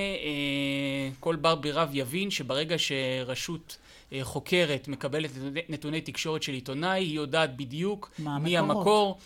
כל 1.20 1.36
בר 1.36 1.54
בי 1.54 1.72
רב 1.72 1.90
יבין 1.92 2.30
שברגע 2.30 2.76
שרשות 2.78 3.78
חוקרת 4.22 4.88
מקבלת 4.88 5.30
נתוני 5.68 6.00
תקשורת 6.00 6.42
של 6.42 6.52
עיתונאי, 6.52 7.04
היא 7.04 7.16
יודעת 7.16 7.56
בדיוק 7.56 8.10
מי 8.18 8.58
המקור. 8.58 9.18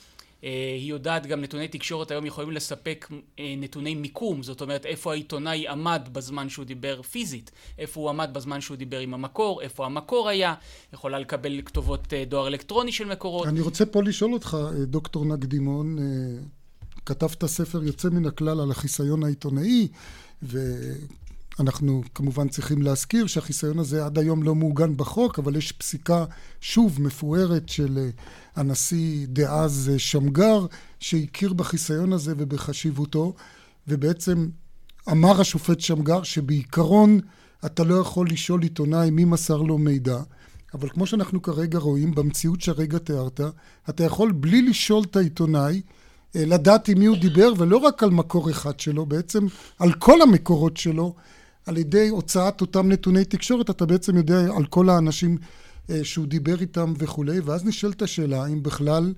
היא 0.42 0.90
יודעת 0.90 1.26
גם 1.26 1.40
נתוני 1.40 1.68
תקשורת 1.68 2.10
היום 2.10 2.26
יכולים 2.26 2.50
לספק 2.50 3.08
נתוני 3.58 3.94
מיקום, 3.94 4.42
זאת 4.42 4.60
אומרת 4.60 4.86
איפה 4.86 5.12
העיתונאי 5.12 5.68
עמד 5.68 6.08
בזמן 6.12 6.48
שהוא 6.48 6.64
דיבר 6.64 7.02
פיזית, 7.02 7.50
איפה 7.78 8.00
הוא 8.00 8.08
עמד 8.10 8.30
בזמן 8.32 8.60
שהוא 8.60 8.76
דיבר 8.76 8.98
עם 8.98 9.14
המקור, 9.14 9.62
איפה 9.62 9.86
המקור 9.86 10.28
היה, 10.28 10.54
יכולה 10.92 11.18
לקבל 11.18 11.60
כתובות 11.64 12.12
דואר 12.28 12.46
אלקטרוני 12.46 12.92
של 12.92 13.04
מקורות. 13.04 13.46
אני 13.46 13.60
רוצה 13.60 13.86
פה 13.86 14.02
לשאול 14.02 14.32
אותך, 14.32 14.56
דוקטור 14.86 15.24
נקדימון, 15.24 15.98
כתבת 17.06 17.46
ספר 17.46 17.82
יוצא 17.82 18.08
מן 18.08 18.26
הכלל 18.26 18.60
על 18.60 18.70
החיסיון 18.70 19.24
העיתונאי, 19.24 19.88
אנחנו 21.60 22.02
כמובן 22.14 22.48
צריכים 22.48 22.82
להזכיר 22.82 23.26
שהחיסיון 23.26 23.78
הזה 23.78 24.04
עד 24.04 24.18
היום 24.18 24.42
לא 24.42 24.54
מעוגן 24.54 24.96
בחוק, 24.96 25.38
אבל 25.38 25.56
יש 25.56 25.72
פסיקה 25.72 26.24
שוב 26.60 27.02
מפוארת 27.02 27.68
של 27.68 28.10
הנשיא 28.56 29.26
דאז 29.28 29.90
שמגר, 29.98 30.66
שהכיר 31.00 31.52
בחיסיון 31.52 32.12
הזה 32.12 32.34
ובחשיבותו, 32.36 33.34
ובעצם 33.88 34.48
אמר 35.10 35.40
השופט 35.40 35.80
שמגר 35.80 36.22
שבעיקרון 36.22 37.20
אתה 37.66 37.84
לא 37.84 37.94
יכול 37.94 38.26
לשאול 38.30 38.62
עיתונאי 38.62 39.10
מי 39.10 39.24
מסר 39.24 39.56
לו 39.56 39.78
מידע, 39.78 40.18
אבל 40.74 40.88
כמו 40.88 41.06
שאנחנו 41.06 41.42
כרגע 41.42 41.78
רואים, 41.78 42.14
במציאות 42.14 42.60
שהרגע 42.60 42.98
תיארת, 42.98 43.40
אתה 43.88 44.04
יכול 44.04 44.32
בלי 44.32 44.62
לשאול 44.62 45.04
את 45.10 45.16
העיתונאי, 45.16 45.80
לדעת 46.34 46.88
עם 46.88 46.98
מי 46.98 47.06
הוא 47.06 47.16
דיבר, 47.16 47.52
ולא 47.58 47.76
רק 47.76 48.02
על 48.02 48.10
מקור 48.10 48.50
אחד 48.50 48.80
שלו, 48.80 49.06
בעצם 49.06 49.46
על 49.78 49.92
כל 49.92 50.22
המקורות 50.22 50.76
שלו, 50.76 51.14
על 51.66 51.76
ידי 51.76 52.08
הוצאת 52.08 52.60
אותם 52.60 52.88
נתוני 52.88 53.24
תקשורת, 53.24 53.70
אתה 53.70 53.86
בעצם 53.86 54.16
יודע 54.16 54.40
על 54.56 54.66
כל 54.66 54.88
האנשים 54.88 55.38
שהוא 56.02 56.26
דיבר 56.26 56.60
איתם 56.60 56.92
וכולי, 56.98 57.40
ואז 57.40 57.64
נשאלת 57.64 58.02
השאלה 58.02 58.46
אם 58.46 58.62
בכלל 58.62 59.12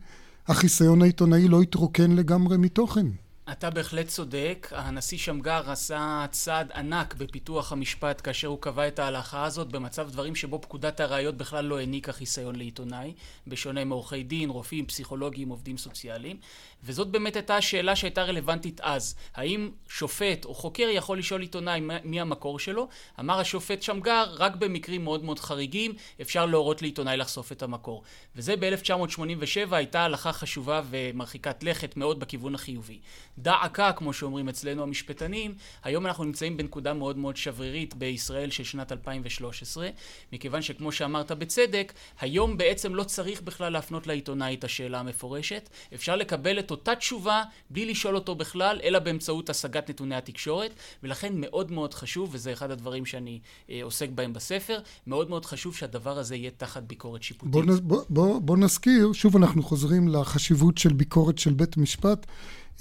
החיסיון 0.47 1.03
העיתונאי 1.03 1.49
לא 1.49 1.63
התרוקן 1.63 2.11
לגמרי 2.13 2.57
מתוכן. 2.57 3.07
אתה 3.53 3.71
בהחלט 3.71 4.09
צודק. 4.09 4.69
הנשיא 4.71 5.19
שמגר 5.19 5.71
עשה 5.71 6.27
צעד 6.31 6.73
ענק 6.73 7.15
בפיתוח 7.15 7.73
המשפט 7.73 8.21
כאשר 8.25 8.49
הוא 8.49 8.59
קבע 8.61 8.89
את 8.89 8.99
ההלכה 8.99 9.45
הזאת 9.45 9.69
במצב 9.69 10.11
דברים 10.11 10.35
שבו 10.35 10.61
פקודת 10.61 11.01
הראיות 11.01 11.37
בכלל 11.37 11.65
לא 11.65 11.79
העניקה 11.79 12.13
חיסיון 12.13 12.57
לעיתונאי, 12.57 13.15
בשונה 13.47 13.85
מעורכי 13.85 14.23
דין, 14.23 14.51
רופאים, 14.51 14.87
פסיכולוגים, 14.87 15.49
עובדים 15.49 15.79
סוציאליים. 15.79 16.37
וזאת 16.85 17.09
באמת 17.09 17.37
הייתה 17.37 17.57
השאלה 17.57 17.97
שהייתה 17.97 18.23
רלוונטית 18.23 18.81
אז. 18.81 19.15
האם 19.35 19.71
שופט 19.89 20.45
או 20.45 20.55
חוקר 20.55 20.89
יכול 20.93 21.19
לשאול 21.19 21.41
עיתונאי 21.41 21.81
מי 22.05 22.21
המקור 22.21 22.59
שלו? 22.59 22.89
אמר 23.21 23.41
השופט 23.41 23.83
שמגר, 23.83 24.25
רק 24.37 24.57
במקרים 24.57 25.05
מאוד 25.05 25.25
מאוד 25.25 25.39
חריגים 25.39 25.93
אפשר 26.21 26.47
להורות 26.47 26.83
לעיתונאי 26.83 27.17
לחשוף 27.17 27.53
את 27.53 27.63
המקור. 27.63 28.03
וזה 28.37 28.55
ב-1987 28.57 29.75
הייתה 29.75 30.05
הלכה 30.05 30.33
חשובה 30.33 30.83
ומרחיקת 30.91 31.63
לכת 31.63 31.97
מאוד 31.97 32.21
בכיוון 32.21 32.55
החיובי. 32.55 32.99
דא 33.39 33.55
עקא, 33.63 33.93
כמו 33.93 34.13
שאומרים 34.13 34.49
אצלנו 34.49 34.83
המשפטנים, 34.83 35.55
היום 35.83 36.07
אנחנו 36.07 36.25
נמצאים 36.25 36.57
בנקודה 36.57 36.95
מאוד 36.95 37.19
מאוד 37.19 37.37
שברירית 37.37 37.95
בישראל 37.95 38.51
של 38.51 38.65
שנת 38.65 38.93
2013, 38.93 39.89
מכיוון 40.33 40.63
שכמו 40.63 40.93
שאמרת 40.93 41.33
בצדק, 41.33 41.93
היום 42.21 42.57
בעצם 42.57 42.95
לא 42.95 43.05
צריך 43.05 43.43
בכלל 43.43 43.73
להפנות 43.73 44.07
לעיתונאי 44.07 44.55
את 44.55 44.65
השאלה 44.65 45.01
המפורשת. 45.01 45.69
אפשר 45.95 46.17
לקבל 46.17 46.59
את 46.59 46.71
אותה 46.75 46.95
תשובה 46.95 47.43
בלי 47.71 47.87
לשאול 47.87 48.15
אותו 48.15 48.35
בכלל, 48.35 48.81
אלא 48.85 48.99
באמצעות 48.99 49.51
השגת 49.51 49.91
נתוני 49.91 50.15
התקשורת, 50.15 50.71
ולכן 51.03 51.33
מאוד 51.37 51.73
מאוד 51.73 51.95
חשוב, 51.95 52.29
וזה 52.33 52.53
אחד 52.53 52.71
הדברים 52.71 53.07
שאני 53.07 53.41
אה, 53.71 53.81
עוסק 53.83 54.09
בהם 54.15 54.33
בספר, 54.33 54.79
מאוד 55.07 55.31
מאוד 55.31 55.45
חשוב 55.45 55.77
שהדבר 55.77 56.19
הזה 56.19 56.37
יהיה 56.37 56.51
תחת 56.57 56.83
ביקורת 56.83 57.23
שיפוטית. 57.23 57.53
בוא, 57.53 57.63
בוא, 57.83 58.03
בוא, 58.09 58.39
בוא 58.39 58.57
נזכיר, 58.57 59.13
שוב 59.13 59.37
אנחנו 59.37 59.63
חוזרים 59.63 60.09
לחשיבות 60.09 60.79
של 60.79 60.93
ביקורת 60.93 61.39
של 61.39 61.53
בית 61.53 61.77
משפט. 61.77 62.27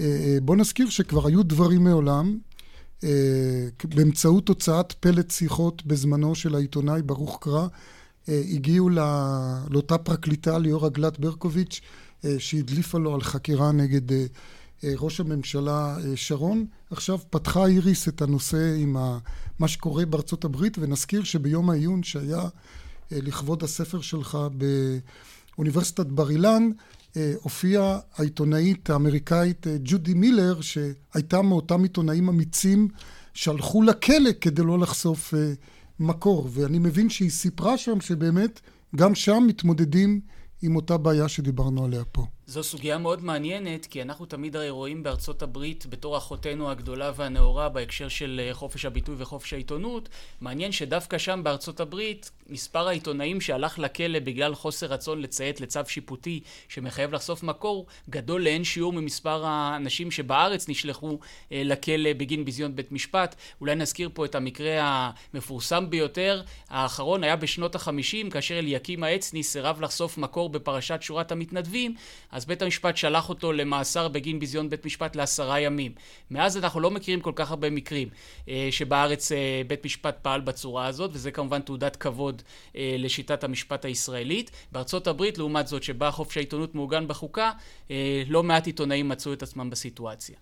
אה, 0.02 0.06
אה, 0.06 0.38
בוא 0.42 0.56
נזכיר 0.56 0.90
שכבר 0.90 1.28
היו 1.28 1.44
דברים 1.44 1.84
מעולם, 1.84 2.38
אה, 3.04 3.68
באמצעות 3.96 4.50
הוצאת 4.50 4.92
פלט 4.92 5.32
שיחות 5.32 5.86
בזמנו 5.86 6.36
של 6.36 6.56
העיתונאי 6.56 7.02
ברוך 7.02 7.38
קרא, 7.42 7.68
הגיעו 8.28 8.90
לאותה 9.70 9.98
פרקליטה 9.98 10.58
ליאורה 10.58 10.90
גלת 10.90 11.20
ברקוביץ', 11.20 11.82
שהדליפה 12.38 12.98
לו 12.98 13.16
על 13.16 13.22
חקירה 13.22 13.72
נגד 13.72 14.28
ראש 14.84 15.20
הממשלה 15.20 15.98
שרון. 16.16 16.66
עכשיו 16.92 17.20
פתחה 17.30 17.66
איריס 17.66 18.08
את 18.08 18.22
הנושא 18.22 18.76
עם 18.78 18.98
מה 19.60 19.68
שקורה 19.68 20.06
בארצות 20.06 20.46
הברית, 20.46 20.78
ונזכיר 20.80 21.24
שביום 21.24 21.70
העיון 21.70 22.04
שהיה 22.04 22.44
לכבוד 23.12 23.64
הספר 23.64 24.02
שלך 24.02 24.38
באוניברסיטת 25.58 26.06
בר 26.06 26.30
אילן, 26.30 26.70
אה, 27.18 27.34
הופיעה 27.42 28.00
העיתונאית 28.18 28.90
האמריקאית 28.90 29.68
אה, 29.68 29.78
ג'ודי 29.84 30.14
מילר, 30.14 30.62
שהייתה 30.62 31.42
מאותם 31.42 31.84
עיתונאים 31.84 32.30
אמיצים 32.30 32.88
שהלכו 33.34 33.82
לכלא 33.82 34.30
כדי 34.42 34.62
לא 34.62 34.80
לחשוף 34.80 35.34
אה, 35.34 35.54
מקור. 36.00 36.50
ואני 36.54 36.80
מבין 36.80 37.10
שהיא 37.10 37.30
סיפרה 37.30 37.78
שם 37.78 38.02
שבאמת 38.02 38.60
גם 38.96 39.16
שם 39.16 39.44
מתמודדים 39.48 40.20
עם 40.64 40.76
אותה 40.76 40.98
בעיה 40.98 41.28
שדיברנו 41.28 41.86
עליה 41.86 42.06
פה. 42.06 42.26
זו 42.48 42.64
סוגיה 42.64 42.98
מאוד 42.98 43.24
מעניינת, 43.24 43.86
כי 43.86 44.02
אנחנו 44.02 44.26
תמיד 44.26 44.56
הרי 44.56 44.70
רואים 44.70 45.04
בארצות 45.04 45.42
הברית 45.42 45.86
בתור 45.90 46.18
אחותנו 46.18 46.72
הגדולה 46.72 47.12
והנאורה 47.16 47.70
בהקשר 47.70 48.08
של 48.08 48.42
אה, 48.44 48.54
חופש 48.54 48.86
הביטוי 48.86 49.16
וחופש 49.18 49.54
העיתונות. 49.54 50.10
מעניין 50.42 50.72
שדווקא 50.72 51.18
שם 51.18 51.40
בארצות 51.44 51.80
הברית, 51.80 52.32
מספר 52.50 52.88
העיתונאים 52.88 53.42
שהלך 53.42 53.80
לכלא 53.80 54.20
בגלל 54.20 54.56
חוסר 54.56 54.88
רצון 54.88 55.22
לציית 55.22 55.62
לצו 55.62 55.80
שיפוטי 55.88 56.40
שמחייב 56.68 57.14
לחשוף 57.14 57.44
מקור, 57.44 57.86
גדול 58.10 58.44
לאין 58.44 58.64
שיעור 58.64 58.94
ממספר 58.94 59.46
האנשים 59.46 60.12
שבארץ 60.12 60.70
נשלחו 60.70 61.20
אה, 61.52 61.62
לכלא 61.66 62.14
בגין 62.14 62.46
ביזיון 62.46 62.76
בית 62.76 62.92
משפט. 62.92 63.36
אולי 63.62 63.76
נזכיר 63.76 64.10
פה 64.14 64.26
את 64.26 64.36
המקרה 64.36 65.12
המפורסם 65.34 65.90
ביותר. 65.90 66.42
האחרון 66.70 67.24
היה 67.24 67.36
בשנות 67.36 67.76
החמישים, 67.76 68.30
כאשר 68.30 68.60
אליקים 68.60 69.04
העצני 69.04 69.44
סירב 69.44 69.82
לחשוף 69.82 70.18
מקור 70.18 70.50
בפרשת 70.50 71.02
שורת 71.02 71.32
המתנדבים. 71.32 71.96
אז 72.34 72.43
בית 72.46 72.62
המשפט 72.62 72.98
שלח 72.98 73.30
אותו 73.30 73.54
למאסר 73.54 74.08
בגין 74.08 74.40
ביזיון 74.40 74.70
בית 74.70 74.86
משפט 74.86 75.16
לעשרה 75.16 75.60
ימים. 75.60 75.92
מאז 76.32 76.58
אנחנו 76.58 76.80
לא 76.80 76.92
מכירים 76.92 77.22
כל 77.22 77.32
כך 77.36 77.50
הרבה 77.50 77.70
מקרים 77.70 78.10
אה, 78.50 78.68
שבארץ 78.72 79.32
אה, 79.32 79.62
בית 79.68 79.86
משפט 79.86 80.18
פעל 80.22 80.42
בצורה 80.42 80.88
הזאת, 80.88 81.12
וזה 81.14 81.32
כמובן 81.32 81.62
תעודת 81.62 81.96
כבוד 81.96 82.42
אה, 82.76 82.96
לשיטת 83.00 83.44
המשפט 83.44 83.86
הישראלית. 83.86 84.52
בארצות 84.72 85.08
הברית, 85.08 85.38
לעומת 85.38 85.68
זאת, 85.68 85.84
שבה 85.84 86.12
חופש 86.12 86.38
העיתונות 86.38 86.76
מעוגן 86.76 87.08
בחוקה, 87.08 87.52
אה, 87.92 88.24
לא 88.28 88.44
מעט 88.44 88.68
עיתונאים 88.68 89.10
מצאו 89.10 89.34
את 89.34 89.44
עצמם 89.44 89.70
בסיטואציה. 89.70 90.36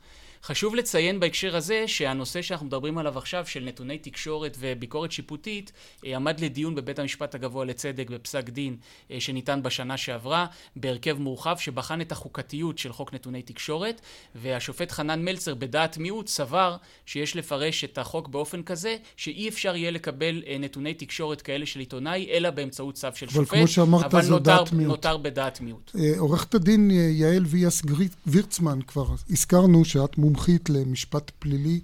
חשוב 0.44 0.76
לציין 0.76 1.20
בהקשר 1.20 1.56
הזה 1.56 1.84
שהנושא 1.88 2.42
שאנחנו 2.42 2.66
מדברים 2.66 2.98
עליו 2.98 3.18
עכשיו 3.18 3.46
של 3.46 3.64
נתוני 3.64 3.98
תקשורת 3.98 4.58
וביקורת 4.60 5.12
שיפוטית 5.12 5.72
אה, 6.06 6.16
עמד 6.16 6.40
לדיון 6.40 6.76
בבית 6.76 7.00
המשפט 7.00 7.36
הגבוה 7.36 7.66
לצדק 7.66 8.10
בפסק 8.10 8.50
דין 8.50 8.78
אה, 9.12 9.20
שניתן 9.20 9.64
בשנה 9.64 9.98
שעברה 9.98 10.46
בהרכב 10.76 11.18
מורחב 11.20 11.56
שבחן 11.58 12.02
את 12.02 12.12
החוקתיות 12.12 12.78
של 12.78 12.94
חוק 12.94 13.14
נתוני 13.14 13.42
תקשורת 13.42 14.02
והשופט 14.36 14.92
חנן 14.92 15.26
מלצר 15.26 15.56
בדעת 15.56 15.98
מיעוט 15.98 16.28
סבר 16.28 16.78
שיש 17.06 17.36
לפרש 17.36 17.84
את 17.84 17.98
החוק 17.98 18.28
באופן 18.28 18.64
כזה 18.64 18.96
שאי 19.18 19.50
אפשר 19.50 19.76
יהיה 19.76 19.92
לקבל 19.92 20.44
אה, 20.48 20.58
נתוני 20.60 20.94
תקשורת 20.94 21.42
כאלה 21.42 21.66
של 21.66 21.80
עיתונאי 21.80 22.28
אלא 22.32 22.50
באמצעות 22.50 22.96
צו 22.96 23.08
של 23.16 23.26
אבל 23.26 23.36
שופט. 23.36 23.50
אבל 23.50 23.58
כמו 23.58 23.68
שאמרת 23.68 24.12
זו 24.22 24.32
נותר, 24.32 24.58
דעת 24.58 24.74
מיעוט. 24.74 24.92
נותר 24.92 25.18
בדעת 25.18 25.62
מיעוט. 25.62 25.92
עורכת 26.18 26.56
הדין 26.56 26.92
יעל 26.92 27.46
ויאס 27.46 27.82
וירצמן 28.26 28.80
כבר 28.88 29.06
הזכרנו 29.30 29.86
שאת 29.86 30.18
מומחית 30.18 30.31
למשפט 30.70 31.32
פלילי 31.40 31.82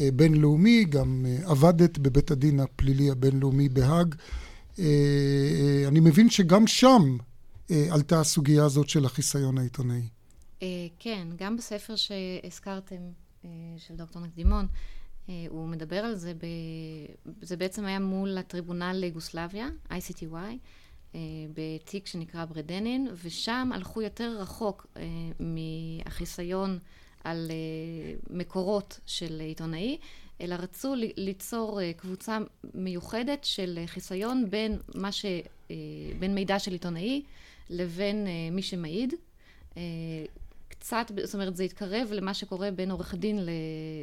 אה, 0.00 0.08
בינלאומי, 0.12 0.84
גם 0.84 1.26
אה, 1.28 1.50
עבדת 1.50 1.98
בבית 1.98 2.30
הדין 2.30 2.60
הפלילי 2.60 3.10
הבינלאומי 3.10 3.68
בהאג. 3.68 4.14
אה, 4.78 5.84
אני 5.88 6.00
מבין 6.00 6.30
שגם 6.30 6.66
שם 6.66 7.16
עלתה 7.90 8.20
הסוגיה 8.20 8.64
הזאת 8.64 8.88
של 8.88 9.04
החיסיון 9.04 9.58
העיתונאי. 9.58 10.02
כן, 10.98 11.28
גם 11.36 11.56
בספר 11.56 11.94
שהזכרתם, 11.96 12.96
של 13.78 13.96
דוקטור 13.96 14.22
נקדימון, 14.22 14.66
הוא 15.48 15.68
מדבר 15.68 15.96
על 15.96 16.14
זה, 16.14 16.34
ב... 16.34 16.46
זה 17.42 17.56
בעצם 17.56 17.84
היה 17.84 17.98
מול 17.98 18.38
הטריבונל 18.38 18.92
ליוגוסלביה, 18.92 19.68
ICTY, 19.90 21.16
בתיק 21.54 22.06
שנקרא 22.06 22.44
ברדנין, 22.44 23.08
ושם 23.24 23.70
הלכו 23.74 24.02
יותר 24.02 24.36
רחוק 24.40 24.86
מהחיסיון 25.40 26.78
על 27.24 27.50
uh, 27.50 28.26
מקורות 28.30 29.00
של 29.06 29.40
עיתונאי, 29.40 29.98
אלא 30.40 30.54
רצו 30.54 30.94
ליצור 31.16 31.80
uh, 31.80 32.00
קבוצה 32.00 32.38
מיוחדת 32.74 33.44
של 33.44 33.78
uh, 33.84 33.90
חיסיון 33.90 34.50
בין, 34.50 34.78
מה 34.94 35.12
ש, 35.12 35.24
בין 36.18 36.34
מידע 36.34 36.58
של 36.58 36.72
עיתונאי 36.72 37.22
לבין 37.70 38.26
מי 38.52 38.62
שמעיד. 38.62 39.14
קצת, 40.68 41.12
זאת 41.24 41.34
אומרת, 41.34 41.56
זה 41.56 41.62
התקרב 41.64 42.08
למה 42.12 42.34
שקורה 42.34 42.70
בין 42.70 42.90
עורך 42.90 43.14
דין 43.14 43.38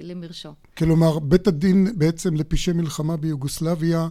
למרשו. 0.02 0.50
כלומר, 0.78 1.20
בית 1.20 1.48
הדין 1.48 1.88
בעצם 1.98 2.36
לפשעי 2.36 2.74
מלחמה 2.74 3.18
ביוגוסלביה 3.18 4.08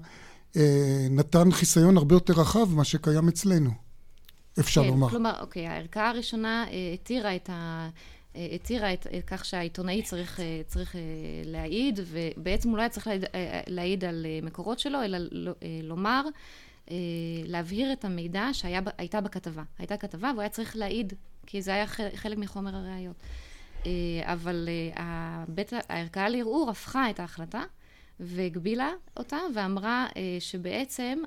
נתן 1.11 1.51
חיסיון 1.51 1.97
הרבה 1.97 2.15
יותר 2.15 2.33
רחב 2.33 2.73
ממה 2.73 2.85
שקיים 2.85 3.29
אצלנו, 3.29 3.71
אפשר 4.61 4.83
כן, 4.83 4.89
לומר. 4.89 5.09
כלומר, 5.09 5.41
אוקיי, 5.41 5.67
הערכאה 5.67 6.09
הראשונה 6.09 6.67
התירה 6.95 7.37
את 7.37 7.51
ה... 7.53 7.89
התירה 8.35 8.93
את, 8.93 9.07
את 9.19 9.25
כך 9.27 9.45
שהעיתונאי 9.45 10.03
צריך, 10.03 10.41
אה, 10.41 10.61
צריך 10.67 10.97
אה, 10.97 11.01
להעיד, 11.45 12.01
ובעצם 12.05 12.69
הוא 12.69 12.77
לא 12.77 12.83
היה 12.83 12.89
צריך 12.89 13.09
להעיד, 13.67 14.05
אה, 14.05 14.11
על 14.11 14.27
מקורות 14.43 14.79
שלו, 14.79 15.03
אלא 15.03 15.19
לומר, 15.83 16.25
להבהיר 17.45 17.93
את 17.93 18.05
המידע 18.05 18.49
שהייתה 18.53 19.21
בכתבה. 19.21 19.63
הייתה 19.79 19.97
כתבה 19.97 20.29
והוא 20.31 20.41
היה 20.41 20.49
צריך 20.49 20.77
להעיד, 20.77 21.13
כי 21.47 21.63
זה 21.63 21.75
היה 21.75 21.87
חלק 22.15 22.39
מחומר 22.39 22.77
הראיות. 22.77 23.17
אבל 24.23 24.69
הבית, 24.97 25.73
הערכאה 25.89 26.29
לערעור 26.29 26.71
הפכה 26.71 27.11
את 27.11 27.21
ההחלטה 27.21 27.63
והגבילה 28.21 28.91
אותה 29.17 29.39
ואמרה 29.55 30.07
שבעצם 30.41 31.19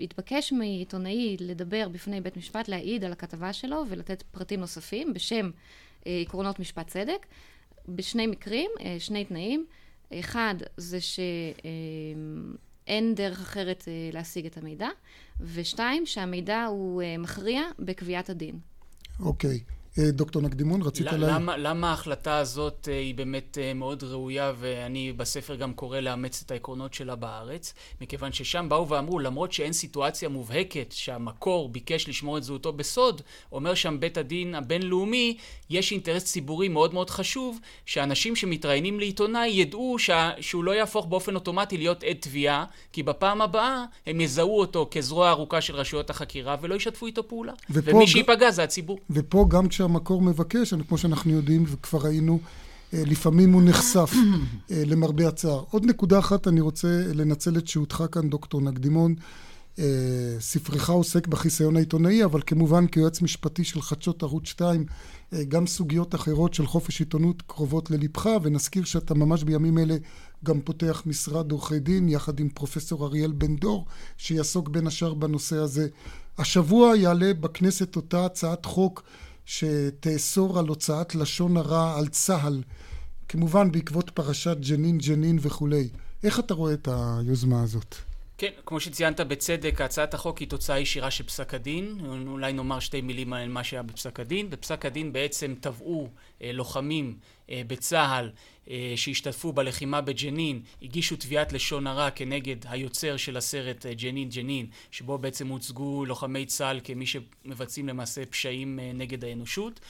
התבקש 0.00 0.52
מעיתונאי 0.52 1.36
לדבר 1.40 1.88
בפני 1.88 2.20
בית 2.20 2.36
משפט, 2.36 2.68
להעיד 2.68 3.04
על 3.04 3.12
הכתבה 3.12 3.52
שלו 3.52 3.84
ולתת 3.88 4.22
פרטים 4.22 4.60
נוספים 4.60 5.14
בשם 5.14 5.50
אה, 6.06 6.22
עקרונות 6.26 6.58
משפט 6.60 6.86
צדק, 6.88 7.26
בשני 7.88 8.26
מקרים, 8.26 8.70
אה, 8.80 8.96
שני 8.98 9.24
תנאים. 9.24 9.66
אחד 10.12 10.54
זה 10.76 11.00
שאין 11.00 12.38
אה, 13.08 13.14
דרך 13.14 13.40
אחרת 13.40 13.88
להשיג 14.12 14.46
את 14.46 14.56
המידע, 14.56 14.88
ושתיים, 15.40 16.06
שהמידע 16.06 16.64
הוא 16.64 17.02
מכריע 17.18 17.62
בקביעת 17.78 18.30
הדין. 18.30 18.58
אוקיי. 19.20 19.50
אה, 19.50 19.79
דוקטור 19.98 20.42
נקדימון, 20.42 20.82
רצית 20.82 21.06
لا, 21.06 21.12
להגיד? 21.12 21.34
למה, 21.34 21.56
למה 21.56 21.90
ההחלטה 21.90 22.38
הזאת 22.38 22.88
אה, 22.92 22.98
היא 22.98 23.14
באמת 23.14 23.58
אה, 23.60 23.74
מאוד 23.74 24.04
ראויה, 24.04 24.52
ואני 24.58 25.12
בספר 25.12 25.54
גם 25.54 25.72
קורא 25.72 26.00
לאמץ 26.00 26.42
את 26.46 26.50
העקרונות 26.50 26.94
שלה 26.94 27.16
בארץ? 27.16 27.74
מכיוון 28.00 28.32
ששם 28.32 28.66
באו 28.68 28.88
ואמרו, 28.88 29.18
למרות 29.18 29.52
שאין 29.52 29.72
סיטואציה 29.72 30.28
מובהקת 30.28 30.86
שהמקור 30.90 31.68
ביקש 31.68 32.08
לשמור 32.08 32.38
את 32.38 32.42
זהותו 32.42 32.72
בסוד, 32.72 33.22
אומר 33.52 33.74
שם 33.74 34.00
בית 34.00 34.18
הדין 34.18 34.54
הבינלאומי, 34.54 35.36
יש 35.70 35.92
אינטרס 35.92 36.24
ציבורי 36.24 36.68
מאוד 36.68 36.94
מאוד 36.94 37.10
חשוב, 37.10 37.58
שאנשים 37.86 38.36
שמתראיינים 38.36 39.00
לעיתונאי 39.00 39.48
ידעו 39.48 39.98
שה, 39.98 40.30
שהוא 40.40 40.64
לא 40.64 40.70
יהפוך 40.70 41.06
באופן 41.06 41.34
אוטומטי 41.34 41.76
להיות 41.76 42.04
עד 42.04 42.16
תביעה, 42.20 42.64
כי 42.92 43.02
בפעם 43.02 43.40
הבאה 43.40 43.84
הם 44.06 44.20
יזהו 44.20 44.58
אותו 44.58 44.88
כזרוע 44.90 45.30
ארוכה 45.30 45.60
של 45.60 45.74
רשויות 45.74 46.10
החקירה 46.10 46.56
ולא 46.60 46.74
ישתפו 46.74 47.06
איתו 47.06 47.28
פעולה. 47.28 47.52
ומי 47.70 48.06
שייפגע 48.06 48.50
זה 48.50 48.62
הציבור. 48.62 48.98
ופה 49.10 49.46
גם 49.50 49.68
כשהמקור 49.80 50.22
מבקש, 50.22 50.74
כמו 50.88 50.98
שאנחנו 50.98 51.32
יודעים 51.32 51.64
וכבר 51.66 51.98
ראינו, 51.98 52.38
אה, 52.94 53.02
לפעמים 53.06 53.52
הוא 53.52 53.62
נחשף 53.62 54.12
אה, 54.70 54.82
למרבה 54.86 55.28
הצער. 55.28 55.64
עוד 55.70 55.84
נקודה 55.84 56.18
אחת, 56.18 56.48
אני 56.48 56.60
רוצה 56.60 57.02
לנצל 57.14 57.58
את 57.58 57.68
שהותך 57.68 58.04
כאן, 58.12 58.30
דוקטור 58.30 58.60
נקדימון. 58.60 59.14
אה, 59.78 59.84
ספרך 60.40 60.90
עוסק 60.90 61.26
בחיסיון 61.26 61.76
העיתונאי, 61.76 62.24
אבל 62.24 62.40
כמובן 62.46 62.86
כיועץ 62.86 63.22
משפטי 63.22 63.64
של 63.64 63.82
חדשות 63.82 64.22
ערוץ 64.22 64.46
2, 64.46 64.84
גם 65.48 65.66
סוגיות 65.66 66.14
אחרות 66.14 66.54
של 66.54 66.66
חופש 66.66 67.00
עיתונות 67.00 67.42
קרובות 67.46 67.90
ללבך, 67.90 68.26
ונזכיר 68.42 68.84
שאתה 68.84 69.14
ממש 69.14 69.44
בימים 69.44 69.78
אלה 69.78 69.96
גם 70.44 70.60
פותח 70.60 71.02
משרד 71.06 71.52
עורכי 71.52 71.78
דין, 71.78 72.08
יחד 72.08 72.40
עם 72.40 72.48
פרופסור 72.48 73.06
אריאל 73.06 73.32
בן 73.32 73.56
דור, 73.56 73.86
שיעסוק 74.16 74.68
בין 74.68 74.86
השאר 74.86 75.14
בנושא 75.14 75.56
הזה. 75.56 75.88
השבוע 76.38 76.96
יעלה 76.96 77.34
בכנסת 77.34 77.96
אותה 77.96 78.26
הצעת 78.26 78.64
חוק 78.64 79.02
שתאסור 79.50 80.58
על 80.58 80.66
הוצאת 80.66 81.14
לשון 81.14 81.56
הרע 81.56 81.98
על 81.98 82.08
צה"ל, 82.08 82.62
כמובן 83.28 83.72
בעקבות 83.72 84.10
פרשת 84.10 84.56
ג'נין 84.70 84.98
ג'נין 84.98 85.38
וכולי. 85.40 85.88
איך 86.24 86.38
אתה 86.38 86.54
רואה 86.54 86.72
את 86.72 86.88
היוזמה 86.92 87.62
הזאת? 87.62 87.94
כן, 88.38 88.50
כמו 88.66 88.80
שציינת 88.80 89.20
בצדק, 89.20 89.80
הצעת 89.80 90.14
החוק 90.14 90.38
היא 90.38 90.48
תוצאה 90.48 90.78
ישירה 90.78 91.10
של 91.10 91.24
פסק 91.24 91.54
הדין. 91.54 91.98
אולי 92.26 92.52
נאמר 92.52 92.80
שתי 92.80 93.00
מילים 93.00 93.32
על 93.32 93.48
מה 93.48 93.64
שהיה 93.64 93.82
בפסק 93.82 94.20
הדין. 94.20 94.50
בפסק 94.50 94.86
הדין 94.86 95.12
בעצם 95.12 95.54
תבעו 95.60 96.08
אה, 96.42 96.52
לוחמים 96.52 97.16
אה, 97.50 97.62
בצה"ל 97.66 98.30
שהשתתפו 98.96 99.52
בלחימה 99.52 100.00
בג'נין, 100.00 100.62
הגישו 100.82 101.16
תביעת 101.16 101.52
לשון 101.52 101.86
הרע 101.86 102.10
כנגד 102.10 102.56
היוצר 102.68 103.16
של 103.16 103.36
הסרט 103.36 103.86
אה, 103.86 103.94
ג'נין 103.94 104.28
ג'נין, 104.28 104.66
שבו 104.90 105.18
בעצם 105.18 105.48
הוצגו 105.48 106.04
לוחמי 106.06 106.46
צה"ל 106.46 106.80
כמי 106.84 107.06
שמבצעים 107.06 107.88
למעשה 107.88 108.26
פשעים 108.26 108.78
אה, 108.78 108.90
נגד 108.94 109.24
האנושות. 109.24 109.80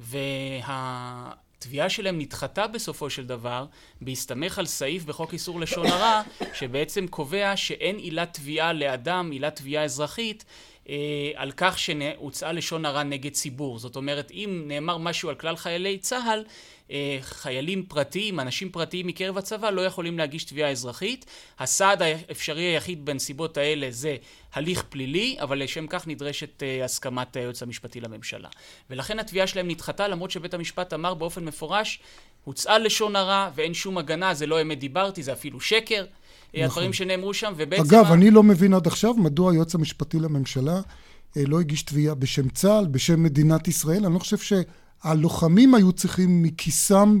וה... 0.00 1.32
התביעה 1.60 1.88
שלהם 1.88 2.18
נדחתה 2.18 2.66
בסופו 2.66 3.10
של 3.10 3.26
דבר 3.26 3.66
בהסתמך 4.00 4.58
על 4.58 4.66
סעיף 4.66 5.04
בחוק 5.04 5.32
איסור 5.32 5.60
לשון 5.60 5.86
הרע 5.86 6.22
שבעצם 6.54 7.06
קובע 7.06 7.56
שאין 7.56 7.96
עילת 7.96 8.34
תביעה 8.34 8.72
לאדם, 8.72 9.30
עילת 9.30 9.56
תביעה 9.56 9.84
אזרחית 9.84 10.44
אה, 10.44 10.79
על 11.34 11.52
כך 11.56 11.78
שהוצאה 11.78 12.52
לשון 12.52 12.84
הרע 12.84 13.02
נגד 13.02 13.32
ציבור. 13.32 13.78
זאת 13.78 13.96
אומרת 13.96 14.30
אם 14.30 14.62
נאמר 14.66 14.98
משהו 14.98 15.28
על 15.28 15.34
כלל 15.34 15.56
חיילי 15.56 15.98
צה"ל 15.98 16.44
אה, 16.90 17.18
חיילים 17.20 17.86
פרטיים, 17.86 18.40
אנשים 18.40 18.70
פרטיים 18.70 19.06
מקרב 19.06 19.38
הצבא 19.38 19.70
לא 19.70 19.80
יכולים 19.80 20.18
להגיש 20.18 20.44
תביעה 20.44 20.70
אזרחית. 20.70 21.26
הסעד 21.58 22.02
האפשרי 22.02 22.62
היחיד 22.62 23.04
בנסיבות 23.04 23.56
האלה 23.56 23.86
זה 23.90 24.16
הליך 24.52 24.82
פלילי, 24.88 25.36
אבל 25.40 25.62
לשם 25.62 25.86
כך 25.86 26.06
נדרשת 26.06 26.62
אה, 26.62 26.84
הסכמת 26.84 27.36
היועץ 27.36 27.62
המשפטי 27.62 28.00
לממשלה. 28.00 28.48
ולכן 28.90 29.18
התביעה 29.18 29.46
שלהם 29.46 29.68
נדחתה 29.68 30.08
למרות 30.08 30.30
שבית 30.30 30.54
המשפט 30.54 30.92
אמר 30.92 31.14
באופן 31.14 31.44
מפורש 31.44 32.00
הוצאה 32.44 32.78
לשון 32.78 33.16
הרע 33.16 33.50
ואין 33.54 33.74
שום 33.74 33.98
הגנה, 33.98 34.34
זה 34.34 34.46
לא 34.46 34.62
אמת 34.62 34.78
דיברתי, 34.78 35.22
זה 35.22 35.32
אפילו 35.32 35.60
שקר. 35.60 36.04
נכון. 36.54 36.64
הדברים 36.64 36.92
שנאמרו 36.92 37.34
שם, 37.34 37.52
ובעצם... 37.56 37.82
אגב, 37.82 38.04
ה... 38.04 38.14
אני 38.14 38.30
לא 38.30 38.42
מבין 38.42 38.74
עד 38.74 38.86
עכשיו 38.86 39.14
מדוע 39.14 39.52
היועץ 39.52 39.74
המשפטי 39.74 40.20
לממשלה 40.20 40.80
לא 41.36 41.60
הגיש 41.60 41.82
תביעה 41.82 42.14
בשם 42.14 42.48
צה"ל, 42.48 42.86
בשם 42.86 43.22
מדינת 43.22 43.68
ישראל. 43.68 44.04
אני 44.04 44.14
לא 44.14 44.18
חושב 44.18 44.38
ש... 44.38 44.52
הלוחמים 45.02 45.74
היו 45.74 45.92
צריכים 45.92 46.42
מכיסם 46.42 47.18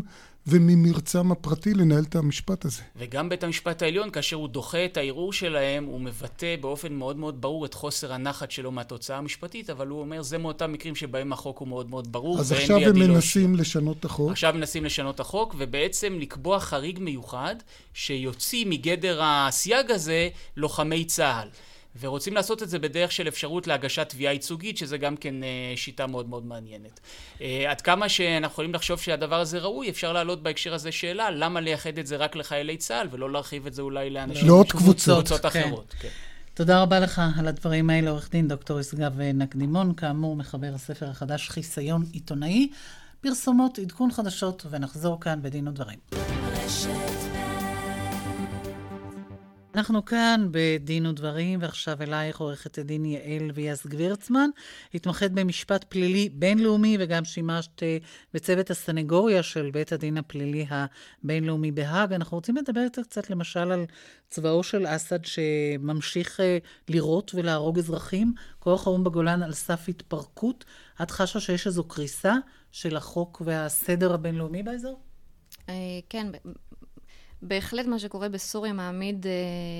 וממרצם 0.50 1.32
הפרטי 1.32 1.74
לנהל 1.74 2.04
את 2.08 2.16
המשפט 2.16 2.64
הזה. 2.64 2.82
וגם 2.96 3.28
בית 3.28 3.44
המשפט 3.44 3.82
העליון, 3.82 4.10
כאשר 4.10 4.36
הוא 4.36 4.48
דוחה 4.48 4.84
את 4.84 4.96
הערעור 4.96 5.32
שלהם, 5.32 5.84
הוא 5.84 6.00
מבטא 6.00 6.56
באופן 6.60 6.92
מאוד 6.92 7.16
מאוד 7.16 7.40
ברור 7.40 7.66
את 7.66 7.74
חוסר 7.74 8.12
הנחת 8.12 8.50
שלו 8.50 8.72
מהתוצאה 8.72 9.18
המשפטית, 9.18 9.70
אבל 9.70 9.86
הוא 9.86 10.00
אומר, 10.00 10.22
זה 10.22 10.38
מאותם 10.38 10.72
מקרים 10.72 10.94
שבהם 10.96 11.32
החוק 11.32 11.58
הוא 11.58 11.68
מאוד 11.68 11.90
מאוד 11.90 12.12
ברור, 12.12 12.40
אז 12.40 12.52
עכשיו 12.52 12.78
הם 12.78 12.98
מנסים 12.98 13.54
לא 13.54 13.60
לשנות 13.60 13.96
את 14.00 14.04
החוק. 14.04 14.30
עכשיו 14.30 14.54
מנסים 14.54 14.84
לשנות 14.84 15.14
את 15.14 15.20
החוק, 15.20 15.54
ובעצם 15.58 16.18
לקבוע 16.20 16.60
חריג 16.60 16.98
מיוחד, 16.98 17.56
שיוציא 17.94 18.66
מגדר 18.66 19.20
הסייג 19.22 19.90
הזה 19.90 20.28
לוחמי 20.56 21.04
צה"ל. 21.04 21.48
ורוצים 22.00 22.34
לעשות 22.34 22.62
את 22.62 22.68
זה 22.68 22.78
בדרך 22.78 23.12
של 23.12 23.28
אפשרות 23.28 23.66
להגשת 23.66 24.08
תביעה 24.08 24.32
ייצוגית, 24.32 24.78
שזה 24.78 24.98
גם 24.98 25.16
כן 25.16 25.44
אה, 25.44 25.72
שיטה 25.76 26.06
מאוד 26.06 26.28
מאוד 26.28 26.46
מעניינת. 26.46 27.00
אה, 27.40 27.70
עד 27.70 27.80
כמה 27.80 28.08
שאנחנו 28.08 28.52
יכולים 28.52 28.74
לחשוב 28.74 29.00
שהדבר 29.00 29.40
הזה 29.40 29.58
ראוי, 29.58 29.90
אפשר 29.90 30.12
להעלות 30.12 30.42
בהקשר 30.42 30.74
הזה 30.74 30.92
שאלה, 30.92 31.30
למה 31.30 31.60
לייחד 31.60 31.98
את 31.98 32.06
זה 32.06 32.16
רק 32.16 32.36
לחיילי 32.36 32.76
צה"ל, 32.76 33.08
ולא 33.10 33.32
להרחיב 33.32 33.66
את 33.66 33.74
זה 33.74 33.82
אולי 33.82 34.10
לאנשים... 34.10 34.46
לעוד 34.46 34.72
קבוצות. 34.72 35.26
קבוצות 35.26 35.46
כן. 35.46 35.60
אחרות. 35.60 35.94
כן. 36.00 36.08
תודה 36.54 36.82
רבה 36.82 37.00
לך 37.00 37.22
על 37.38 37.48
הדברים 37.48 37.90
האלה, 37.90 38.10
עורך 38.10 38.30
דין 38.30 38.48
דוקטור 38.48 38.80
ישגב 38.80 39.20
נקדימון, 39.20 39.94
כאמור, 39.94 40.36
מחבר 40.36 40.70
הספר 40.74 41.06
החדש 41.10 41.48
חיסיון 41.48 42.04
עיתונאי. 42.12 42.68
פרסומות, 43.20 43.78
עדכון 43.78 44.10
חדשות, 44.10 44.66
ונחזור 44.70 45.20
כאן 45.20 45.42
בדין 45.42 45.68
ודברים. 45.68 45.98
אנחנו 49.74 50.04
כאן 50.04 50.48
בדין 50.50 51.06
ודברים, 51.06 51.62
ועכשיו 51.62 52.02
אלייך 52.02 52.40
עורכת 52.40 52.78
הדין 52.78 53.04
יעל 53.04 53.50
ויאס 53.54 53.86
גבירצמן, 53.86 54.50
התמחית 54.94 55.32
במשפט 55.32 55.84
פלילי 55.84 56.28
בינלאומי 56.28 56.96
וגם 57.00 57.24
שימשת 57.24 57.82
אה, 57.82 57.98
בצוות 58.34 58.70
הסנגוריה 58.70 59.42
של 59.42 59.70
בית 59.72 59.92
הדין 59.92 60.16
הפלילי 60.16 60.66
הבינלאומי 60.70 61.70
בהאג. 61.72 62.12
אנחנו 62.12 62.36
רוצים 62.36 62.56
לדבר 62.56 62.80
איתך 62.80 63.02
קצת 63.02 63.30
למשל 63.30 63.72
על 63.72 63.84
צבאו 64.28 64.62
של 64.62 64.86
אסד 64.86 65.24
שממשיך 65.24 66.40
אה, 66.40 66.58
לירות 66.88 67.34
ולהרוג 67.34 67.78
אזרחים, 67.78 68.32
כוח 68.58 68.86
האו"ם 68.86 69.04
בגולן 69.04 69.42
על 69.42 69.52
סף 69.52 69.88
התפרקות. 69.88 70.64
את 71.02 71.10
חשה 71.10 71.40
שיש 71.40 71.66
איזו 71.66 71.84
קריסה 71.84 72.34
של 72.72 72.96
החוק 72.96 73.42
והסדר 73.44 74.14
הבינלאומי 74.14 74.62
באזור? 74.62 75.00
אה, 75.68 75.74
כן, 76.08 76.26
בהחלט 77.42 77.86
מה 77.86 77.98
שקורה 77.98 78.28
בסוריה 78.28 78.72
מעמיד 78.72 79.26
אה, 79.26 79.32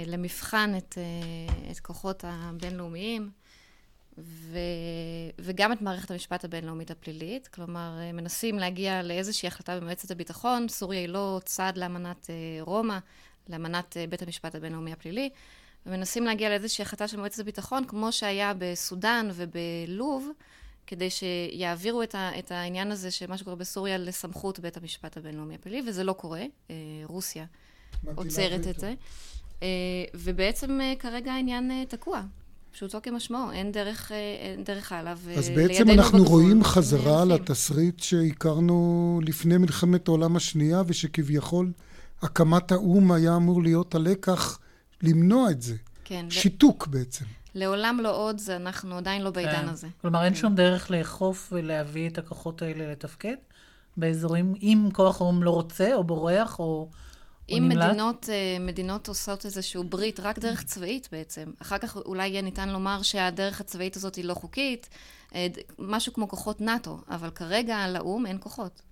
למבחן 0.06 0.74
את, 0.78 0.98
אה, 0.98 1.70
את 1.72 1.80
כוחות 1.80 2.24
הבינלאומיים 2.26 3.30
ו, 4.18 4.58
וגם 5.38 5.72
את 5.72 5.82
מערכת 5.82 6.10
המשפט 6.10 6.44
הבינלאומית 6.44 6.90
הפלילית. 6.90 7.48
כלומר, 7.48 7.98
אה, 8.00 8.12
מנסים 8.12 8.58
להגיע 8.58 9.02
לאיזושהי 9.02 9.46
החלטה 9.46 9.80
במועצת 9.80 10.10
הביטחון. 10.10 10.68
סוריה 10.68 11.00
היא 11.00 11.08
לא 11.08 11.40
צעד 11.44 11.78
לאמנת 11.78 12.30
אה, 12.30 12.34
רומא, 12.62 12.98
לאמנת 13.48 13.96
אה, 13.96 14.06
בית 14.06 14.22
המשפט 14.22 14.54
הבינלאומי 14.54 14.92
הפלילי. 14.92 15.30
ומנסים 15.86 16.24
להגיע 16.24 16.48
לאיזושהי 16.48 16.82
החלטה 16.82 17.08
של 17.08 17.16
מועצת 17.16 17.38
הביטחון, 17.38 17.84
כמו 17.84 18.12
שהיה 18.12 18.52
בסודאן 18.58 19.28
ובלוב, 19.34 20.28
כדי 20.86 21.08
שיעבירו 21.10 22.02
את, 22.02 22.14
ה, 22.14 22.38
את 22.38 22.52
העניין 22.52 22.92
הזה 22.92 23.10
של 23.10 23.26
מה 23.26 23.38
שקורה 23.38 23.56
בסוריה 23.56 23.98
לסמכות 23.98 24.60
בית 24.60 24.76
המשפט 24.76 25.16
הבינלאומי 25.16 25.54
הפלילי, 25.54 25.88
וזה 25.88 26.04
לא 26.04 26.12
קורה. 26.12 26.42
אה, 26.70 26.76
רוסיה 27.04 27.44
עוצרת 28.14 28.66
את 28.66 28.80
זה. 28.80 28.94
אה, 29.62 29.68
ובעצם 30.14 30.80
אה, 30.80 30.92
כרגע 30.98 31.32
העניין 31.32 31.84
תקוע. 31.88 32.22
פשוטו 32.72 32.98
כמשמעו, 33.02 33.52
אין 33.52 33.72
דרך, 33.72 34.12
אין 34.12 34.64
דרך 34.64 34.92
הלאה. 34.92 35.12
אז 35.12 35.48
בעצם 35.48 35.90
אנחנו 35.90 36.18
בגבול, 36.18 36.40
רואים 36.40 36.64
חזרה 36.64 37.24
לתסריט 37.24 38.00
שהכרנו 38.00 39.20
לפני 39.24 39.56
מלחמת 39.56 40.08
העולם 40.08 40.36
השנייה, 40.36 40.82
ושכביכול 40.86 41.72
הקמת 42.22 42.72
האו"ם 42.72 43.12
היה 43.12 43.36
אמור 43.36 43.62
להיות 43.62 43.94
הלקח 43.94 44.58
למנוע 45.02 45.50
את 45.50 45.62
זה. 45.62 45.76
כן. 46.04 46.26
שיתוק 46.30 46.88
ו... 46.88 46.90
בעצם. 46.90 47.24
לעולם 47.54 48.00
לא 48.02 48.16
עוד, 48.16 48.38
זה 48.38 48.56
אנחנו 48.56 48.96
עדיין 48.96 49.22
לא 49.22 49.30
בעידן 49.30 49.52
כן. 49.52 49.68
הזה. 49.68 49.88
כלומר, 50.00 50.24
אין 50.24 50.34
שום 50.34 50.54
דרך 50.54 50.90
לאכוף 50.90 51.52
ולהביא 51.52 52.08
את 52.08 52.18
הכוחות 52.18 52.62
האלה 52.62 52.92
לתפקד? 52.92 53.34
באזורים, 53.96 54.54
אם 54.62 54.88
כוח 54.92 55.20
האו"ם 55.20 55.42
לא 55.42 55.50
רוצה, 55.50 55.94
או 55.94 56.04
בורח, 56.04 56.58
או... 56.58 56.88
אם 57.48 57.68
מדינות, 57.68 58.28
אה, 58.32 58.56
מדינות 58.60 59.08
עושות 59.08 59.44
איזשהו 59.44 59.84
ברית 59.84 60.20
רק 60.20 60.38
דרך 60.38 60.64
צבאית 60.64 61.08
בעצם, 61.12 61.50
אחר 61.62 61.78
כך 61.78 61.96
אולי 61.96 62.28
יהיה 62.28 62.42
ניתן 62.42 62.68
לומר 62.68 63.02
שהדרך 63.02 63.60
הצבאית 63.60 63.96
הזאת 63.96 64.14
היא 64.14 64.24
לא 64.24 64.34
חוקית, 64.34 64.88
אה, 65.34 65.46
משהו 65.78 66.12
כמו 66.12 66.28
כוחות 66.28 66.60
נאט"ו, 66.60 66.98
אבל 67.08 67.30
כרגע 67.30 67.88
לאו"ם 67.88 68.26
אין 68.26 68.36
כוחות. 68.40 68.82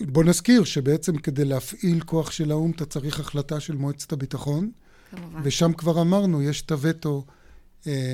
בוא 0.00 0.24
נזכיר 0.24 0.64
שבעצם 0.64 1.18
כדי 1.18 1.44
להפעיל 1.44 2.00
כוח 2.00 2.30
של 2.30 2.50
האו"ם 2.50 2.70
אתה 2.70 2.84
צריך 2.84 3.20
החלטה 3.20 3.60
של 3.60 3.76
מועצת 3.76 4.12
הביטחון. 4.12 4.70
כמובן. 5.10 5.40
ושם 5.44 5.72
כבר 5.72 6.00
אמרנו, 6.00 6.42
יש 6.42 6.62
את 6.62 6.70
הווטו 6.70 7.24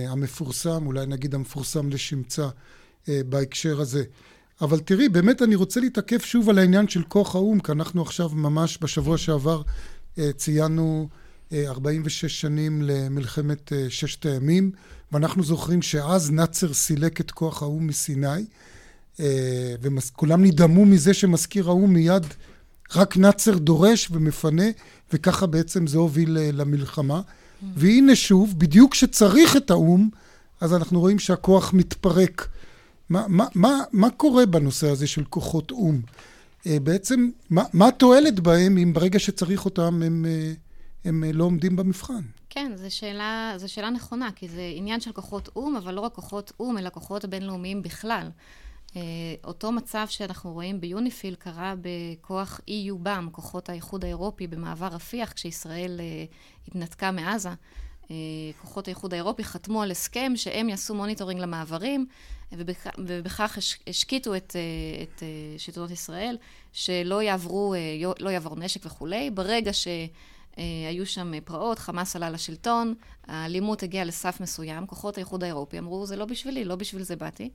המפורסם, 0.08 0.86
אולי 0.86 1.06
נגיד 1.06 1.34
המפורסם 1.34 1.90
לשמצה 1.90 2.48
אה, 3.08 3.20
בהקשר 3.28 3.80
הזה. 3.80 4.04
אבל 4.60 4.80
תראי, 4.80 5.08
באמת 5.08 5.42
אני 5.42 5.54
רוצה 5.54 5.80
להתעכב 5.80 6.18
שוב 6.18 6.50
על 6.50 6.58
העניין 6.58 6.88
של 6.88 7.02
כוח 7.02 7.34
האו"ם, 7.34 7.60
כי 7.60 7.72
אנחנו 7.72 8.02
עכשיו 8.02 8.28
ממש 8.28 8.78
בשבוע 8.80 9.18
שעבר 9.18 9.62
אה, 10.18 10.30
ציינו 10.36 11.08
46 11.52 12.24
אה, 12.24 12.28
שנים 12.28 12.82
למלחמת 12.82 13.72
אה, 13.72 13.86
ששת 13.88 14.26
הימים, 14.26 14.70
ואנחנו 15.12 15.42
זוכרים 15.42 15.82
שאז 15.82 16.30
נאצר 16.30 16.74
סילק 16.74 17.20
את 17.20 17.30
כוח 17.30 17.62
האו"ם 17.62 17.86
מסיני, 17.86 18.44
וכולם 19.82 20.44
נדהמו 20.44 20.86
מזה 20.86 21.14
שמזכיר 21.14 21.68
האו"ם 21.68 21.92
מיד 21.92 22.26
רק 22.94 23.16
נאצר 23.16 23.58
דורש 23.58 24.08
ומפנה, 24.10 24.64
וככה 25.12 25.46
בעצם 25.46 25.86
זה 25.86 25.98
הוביל 25.98 26.38
למלחמה. 26.52 27.20
והנה 27.74 28.16
שוב, 28.16 28.54
בדיוק 28.58 28.92
כשצריך 28.92 29.56
את 29.56 29.70
האו"ם, 29.70 30.08
אז 30.60 30.74
אנחנו 30.74 31.00
רואים 31.00 31.18
שהכוח 31.18 31.74
מתפרק. 31.74 32.48
מה, 33.08 33.24
מה, 33.28 33.46
מה, 33.54 33.82
מה 33.92 34.10
קורה 34.10 34.46
בנושא 34.46 34.88
הזה 34.88 35.06
של 35.06 35.24
כוחות 35.24 35.70
או"ם? 35.70 36.00
אה, 36.66 36.80
בעצם, 36.80 37.30
מה, 37.50 37.88
התועלת 37.88 38.40
בהם 38.40 38.78
אם 38.78 38.92
ברגע 38.92 39.18
שצריך 39.18 39.64
אותם 39.64 40.02
הם, 40.02 40.26
אה, 40.28 40.52
הם 41.04 41.24
אה, 41.24 41.32
לא 41.32 41.44
עומדים 41.44 41.76
במבחן? 41.76 42.22
כן, 42.50 42.72
זו 42.76 42.96
שאלה, 42.96 43.54
זו 43.56 43.72
שאלה 43.72 43.90
נכונה, 43.90 44.28
כי 44.36 44.48
זה 44.48 44.72
עניין 44.74 45.00
של 45.00 45.12
כוחות 45.12 45.48
או"ם, 45.56 45.76
אבל 45.76 45.94
לא 45.94 46.00
רק 46.00 46.12
כוחות 46.12 46.52
או"ם, 46.60 46.78
אלא 46.78 46.90
כוחות 46.90 47.24
בינלאומיים 47.24 47.82
בכלל. 47.82 48.28
אותו 49.44 49.72
מצב 49.72 50.06
שאנחנו 50.08 50.52
רואים 50.52 50.80
ביוניפיל 50.80 51.34
קרה 51.34 51.74
בכוח 51.80 52.60
EU-BAM, 52.68 53.30
כוחות 53.32 53.68
האיחוד 53.68 54.04
האירופי 54.04 54.46
במעבר 54.46 54.86
רפיח, 54.86 55.32
כשישראל 55.32 56.00
התנתקה 56.68 57.10
מעזה. 57.10 57.50
כוחות 58.60 58.88
האיחוד 58.88 59.12
האירופי 59.14 59.44
חתמו 59.44 59.82
על 59.82 59.90
הסכם 59.90 60.32
שהם 60.36 60.68
יעשו 60.68 60.94
monitoring 60.94 61.40
למעברים, 61.40 62.06
ובכך 62.52 63.58
השקיטו 63.86 64.36
את, 64.36 64.56
אה, 64.56 65.02
את 65.02 65.22
אה, 65.22 65.58
שלטונות 65.58 65.90
ישראל, 65.90 66.38
שלא 66.72 67.22
יעברו, 67.22 67.74
אה, 67.74 67.78
לא 68.20 68.30
יעבור 68.30 68.56
נשק 68.56 68.86
וכולי. 68.86 69.30
ברגע 69.30 69.70
שהיו 69.72 71.06
שם 71.06 71.32
פרעות, 71.44 71.78
חמאס 71.78 72.16
עלה 72.16 72.30
לשלטון, 72.30 72.94
האלימות 73.26 73.82
הגיעה 73.82 74.04
לסף 74.04 74.40
מסוים, 74.40 74.86
כוחות 74.86 75.16
האיחוד 75.16 75.44
האירופי 75.44 75.78
אמרו, 75.78 76.06
זה 76.06 76.16
לא 76.16 76.24
בשבילי, 76.24 76.64
לא 76.64 76.76
בשביל 76.76 77.02
זה 77.02 77.16
באתי. 77.16 77.50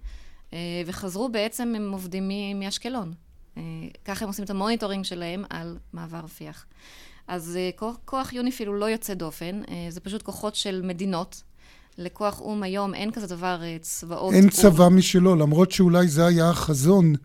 וחזרו 0.86 1.30
בעצם, 1.30 1.74
הם 1.76 1.92
עובדים 1.92 2.32
מאשקלון. 2.56 3.14
ככה 4.06 4.26
הם 4.26 4.30
עושים 4.30 4.46
את 4.46 4.50
ה 4.50 4.55
monitoring 4.55 5.06
שלהם 5.06 5.44
על 5.50 5.78
מעבר 5.94 6.18
רפיח. 6.18 6.66
אז 7.28 7.60
כוח, 7.76 7.98
כוח 8.06 8.34
יוניפיל 8.34 8.68
הוא 8.68 8.76
לא 8.76 8.86
יוצא 8.86 9.14
דופן, 9.14 9.62
זה 9.90 10.00
פשוט 10.00 10.22
כוחות 10.22 10.56
של 10.56 10.82
מדינות, 10.84 11.44
לכוח 11.98 12.42
או"ם 12.42 12.64
היום 12.64 12.94
אין 12.94 13.12
כזה 13.12 13.28
דבר 13.28 13.64
אה, 13.64 13.78
צבאות 13.82 14.34
אין 14.34 14.50
צבא 14.50 14.90
משלו, 14.90 15.36
למרות 15.36 15.72
שאולי 15.72 16.08
זה 16.08 16.26
היה 16.26 16.50
החזון. 16.50 17.16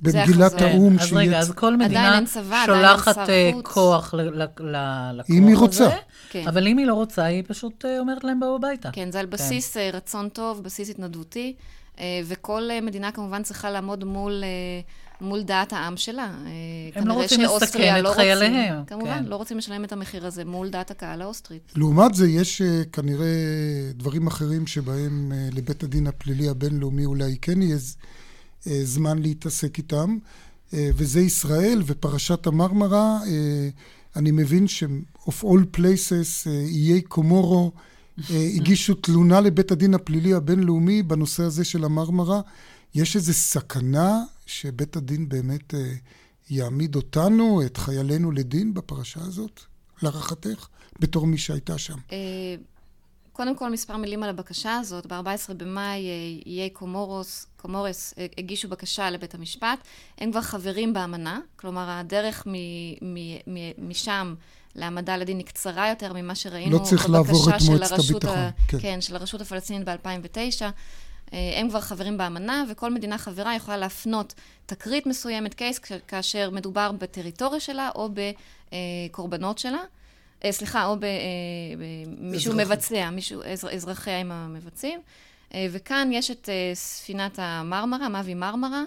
במגילת 0.00 0.60
האו"ם. 0.60 0.98
אז 0.98 1.12
רגע, 1.12 1.38
אז 1.38 1.50
כל 1.50 1.76
מדינה 1.76 2.20
שולחת 2.66 3.18
אה, 3.28 3.50
כוח 3.62 4.14
לכוח 4.14 4.60
הזה. 4.60 5.22
אם 5.30 5.46
היא 5.46 5.56
רוצה. 5.56 5.90
כן. 6.30 6.48
אבל 6.48 6.66
אם 6.66 6.78
היא 6.78 6.86
לא 6.86 6.94
רוצה, 6.94 7.24
היא 7.24 7.42
פשוט 7.46 7.84
אה, 7.84 7.98
אומרת 7.98 8.24
להם 8.24 8.40
בואו 8.40 8.56
הביתה. 8.56 8.90
כן, 8.92 9.10
זה 9.10 9.20
על 9.20 9.26
כן. 9.26 9.30
בסיס 9.30 9.76
רצון 9.76 10.28
טוב, 10.28 10.62
בסיס 10.62 10.90
התנדבותי, 10.90 11.54
וכל 12.24 12.68
מדינה 12.82 13.12
כמובן 13.12 13.42
צריכה 13.42 13.70
לעמוד 13.70 14.04
מול... 14.04 14.44
מול 15.20 15.42
דעת 15.42 15.72
העם 15.72 15.96
שלה. 15.96 16.34
אה, 16.46 17.00
הם 17.00 17.08
לא 17.08 17.12
רוצים 17.12 17.40
לסכן 17.40 17.98
את 17.98 18.02
לא 18.02 18.12
חייליהם. 18.14 18.78
רוצים, 18.78 18.84
כמובן, 18.86 19.18
כן. 19.18 19.24
לא 19.24 19.36
רוצים 19.36 19.58
לשלם 19.58 19.84
את 19.84 19.92
המחיר 19.92 20.26
הזה 20.26 20.44
מול 20.44 20.70
דעת 20.70 20.90
הקהל 20.90 21.22
האוסטרית. 21.22 21.72
לעומת 21.76 22.14
זה, 22.14 22.28
יש 22.28 22.62
אה, 22.62 22.82
כנראה 22.92 23.26
דברים 23.94 24.26
אחרים 24.26 24.66
שבהם 24.66 25.32
אה, 25.34 25.48
לבית 25.52 25.82
הדין 25.82 26.06
הפלילי 26.06 26.48
הבינלאומי 26.48 27.04
אולי 27.04 27.36
כן 27.42 27.62
יהיה 27.62 27.76
זמן 28.66 29.18
להתעסק 29.18 29.78
איתם, 29.78 30.18
וזה 30.72 31.20
ישראל 31.20 31.82
ופרשת 31.86 32.46
המרמרה. 32.46 33.18
אני 34.16 34.30
מבין 34.30 34.68
ש-of 34.68 35.42
all 35.42 35.76
places, 35.76 36.48
איי 36.66 37.02
קומורו 37.02 37.72
הגישו 38.56 38.94
תלונה 38.94 39.40
לבית 39.40 39.72
הדין 39.72 39.94
הפלילי 39.94 40.34
הבינלאומי 40.34 41.02
בנושא 41.02 41.42
הזה 41.42 41.64
של 41.64 41.84
המרמרה. 41.84 42.40
יש 42.94 43.16
איזו 43.16 43.32
סכנה 43.32 44.22
שבית 44.46 44.96
הדין 44.96 45.28
באמת 45.28 45.74
אה, 45.74 45.92
יעמיד 46.50 46.96
אותנו, 46.96 47.62
את 47.66 47.76
חיילינו 47.76 48.32
לדין 48.32 48.74
בפרשה 48.74 49.20
הזאת, 49.20 49.60
להערכתך, 50.02 50.68
בתור 51.00 51.26
מי 51.26 51.38
שהייתה 51.38 51.78
שם? 51.78 51.98
אה, 52.12 52.18
קודם 53.32 53.56
כל, 53.56 53.70
מספר 53.70 53.96
מילים 53.96 54.22
על 54.22 54.30
הבקשה 54.30 54.76
הזאת. 54.76 55.06
ב-14 55.06 55.54
במאי 55.56 56.06
אה, 56.06 56.42
איי 56.46 56.70
קומורוס, 56.70 57.46
קומורס 57.56 58.14
הגישו 58.38 58.68
בקשה 58.68 59.10
לבית 59.10 59.34
המשפט. 59.34 59.78
הם 60.18 60.30
כבר 60.30 60.40
חברים 60.40 60.92
באמנה, 60.92 61.40
כלומר, 61.56 61.90
הדרך 61.90 62.46
מ- 62.46 63.14
מ- 63.14 63.54
מ- 63.54 63.88
משם 63.88 64.34
להעמדה 64.76 65.16
לדין 65.16 65.38
היא 65.38 65.46
קצרה 65.46 65.88
יותר 65.88 66.12
ממה 66.12 66.34
שראינו 66.34 66.78
לא 66.78 66.84
צריך 66.84 67.10
לעבור 67.10 67.48
את 67.50 67.54
מועצת 67.68 67.98
הביטחון. 67.98 68.38
ה- 68.38 68.50
כן. 68.68 68.78
כן, 68.80 69.00
של 69.00 69.16
הרשות 69.16 69.40
הפלסטינית 69.40 69.88
ב-2009. 69.88 70.62
אה, 71.32 71.60
הם 71.60 71.68
כבר 71.68 71.80
חברים 71.80 72.18
באמנה, 72.18 72.64
וכל 72.70 72.90
מדינה 72.94 73.18
חברה 73.18 73.54
יכולה 73.56 73.76
להפנות 73.76 74.34
תקרית 74.66 75.06
מסוימת, 75.06 75.54
קייס, 75.54 75.78
כאשר 76.08 76.50
מדובר 76.50 76.92
בטריטוריה 76.92 77.60
שלה 77.60 77.90
או 77.94 78.08
בקורבנות 79.10 79.58
שלה. 79.58 79.78
אה, 80.44 80.52
סליחה, 80.52 80.84
או 80.86 80.96
במישהו 82.18 82.52
אה, 82.58 82.64
מבצע, 82.64 83.10
מישהו, 83.10 83.40
אזרחיה 83.72 84.18
הם 84.20 84.32
המבצעים. 84.32 85.00
וכאן 85.70 86.08
יש 86.12 86.30
את 86.30 86.48
ספינת 86.74 87.38
המרמרה, 87.42 88.08
מאבי 88.08 88.34
מרמרה, 88.34 88.82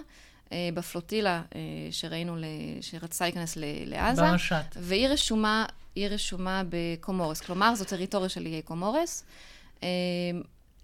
בפלוטילה 0.74 1.42
שראינו, 1.90 2.36
שרצה 2.80 3.24
להיכנס 3.24 3.56
לעזה. 3.86 4.22
במשט. 4.22 4.76
והיא 4.76 5.08
רשומה, 5.08 5.66
רשומה 5.98 6.62
בקומורס. 6.68 7.40
כלומר, 7.40 7.74
זו 7.74 7.84
טריטוריה 7.84 8.28
של 8.28 8.46
איי 8.46 8.62
קומורס. 8.62 9.24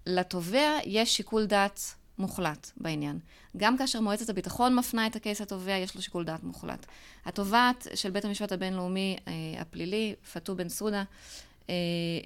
לתובע 0.05 0.69
יש 0.85 1.15
שיקול 1.15 1.45
דעת 1.45 1.95
מוחלט 2.17 2.71
בעניין. 2.77 3.19
גם 3.57 3.77
כאשר 3.77 4.01
מועצת 4.01 4.29
הביטחון 4.29 4.75
מפנה 4.75 5.07
את 5.07 5.15
ה 5.15 5.20
case 5.20 5.41
לתובע, 5.41 5.71
יש 5.71 5.95
לו 5.95 6.01
שיקול 6.01 6.23
דעת 6.23 6.43
מוחלט. 6.43 6.85
התובעת 7.25 7.87
של 7.95 8.11
בית 8.11 8.25
המשפט 8.25 8.51
הבינלאומי 8.51 9.17
אה, 9.27 9.33
הפלילי, 9.61 10.15
פאטו 10.33 10.55
בנסודה, 10.55 11.03
אה, 11.69 11.75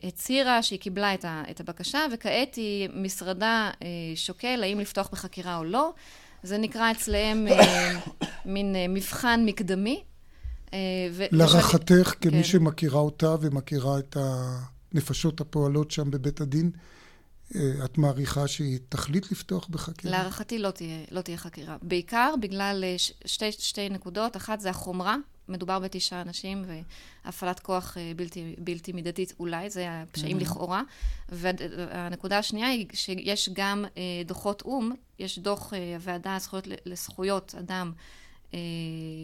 הצהירה 0.03 0.63
שהיא 0.63 0.79
קיבלה 0.79 1.13
את, 1.13 1.25
ה, 1.25 1.43
את 1.51 1.59
הבקשה, 1.59 1.99
וכעת 2.13 2.55
היא, 2.55 2.89
משרדה 2.93 3.71
אה, 3.81 3.87
שוקל 4.15 4.63
האם 4.63 4.79
לפתוח 4.79 5.09
בחקירה 5.11 5.57
או 5.57 5.63
לא. 5.63 5.93
זה 6.43 6.57
נקרא 6.57 6.91
אצלם 6.91 7.47
אה, 7.47 7.99
מין 8.45 8.75
אה, 8.75 8.85
מבחן 8.89 9.41
מקדמי. 9.45 10.03
אה, 10.73 10.79
להערכתך, 11.31 12.13
כמי 12.21 12.31
כן. 12.31 12.43
שמכירה 12.43 12.99
אותה 12.99 13.35
ומכירה 13.41 13.99
את 13.99 14.17
הנפשות 14.19 15.41
הפועלות 15.41 15.91
שם 15.91 16.11
בבית 16.11 16.41
הדין, 16.41 16.71
את 17.85 17.97
מעריכה 17.97 18.47
שהיא 18.47 18.79
תחליט 18.89 19.31
לפתוח 19.31 19.67
בחקירה? 19.67 20.11
להערכתי 20.11 20.59
לא 20.59 20.71
תהיה, 20.71 21.05
לא 21.11 21.21
תהיה 21.21 21.37
חקירה. 21.37 21.77
בעיקר 21.81 22.33
בגלל 22.39 22.83
אה, 22.83 22.95
שתי, 23.25 23.51
שתי 23.51 23.89
נקודות. 23.89 24.37
אחת 24.37 24.59
זה 24.59 24.69
החומרה, 24.69 25.15
מדובר 25.47 25.79
בתשעה 25.79 26.21
אנשים 26.21 26.65
והפעלת 27.25 27.59
כוח 27.59 27.97
אה, 27.97 28.11
בלתי, 28.15 28.55
בלתי 28.57 28.91
מידתית 28.93 29.33
אולי, 29.39 29.69
זה 29.69 29.87
הפשעים 29.89 30.37
mm-hmm. 30.37 30.41
לכאורה. 30.41 30.81
והנקודה 31.29 32.37
השנייה 32.37 32.67
היא 32.67 32.85
שיש 32.93 33.49
גם 33.53 33.85
דוחות 34.25 34.61
או"ם, 34.61 34.91
יש 35.19 35.39
דוח 35.39 35.73
הוועדה 35.95 36.37
לזכויות, 36.85 37.55
אדם 37.59 37.91
אה, 37.95 38.03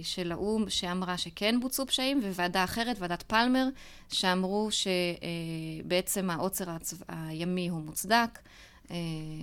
של 0.04 0.32
האו"ם 0.32 0.70
שאמרה 0.70 1.18
שכן 1.18 1.60
בוצעו 1.62 1.88
פשעים, 1.88 2.22
וועדה 2.34 2.64
אחרת, 2.64 2.98
ועדת 3.00 3.22
פלמר, 3.22 3.68
שאמרו 4.12 4.70
שבעצם 4.72 6.30
העוצר 6.30 6.66
הימי 7.08 7.68
הוא 7.70 7.82
מוצדק 7.82 8.40
אה, 8.92 8.96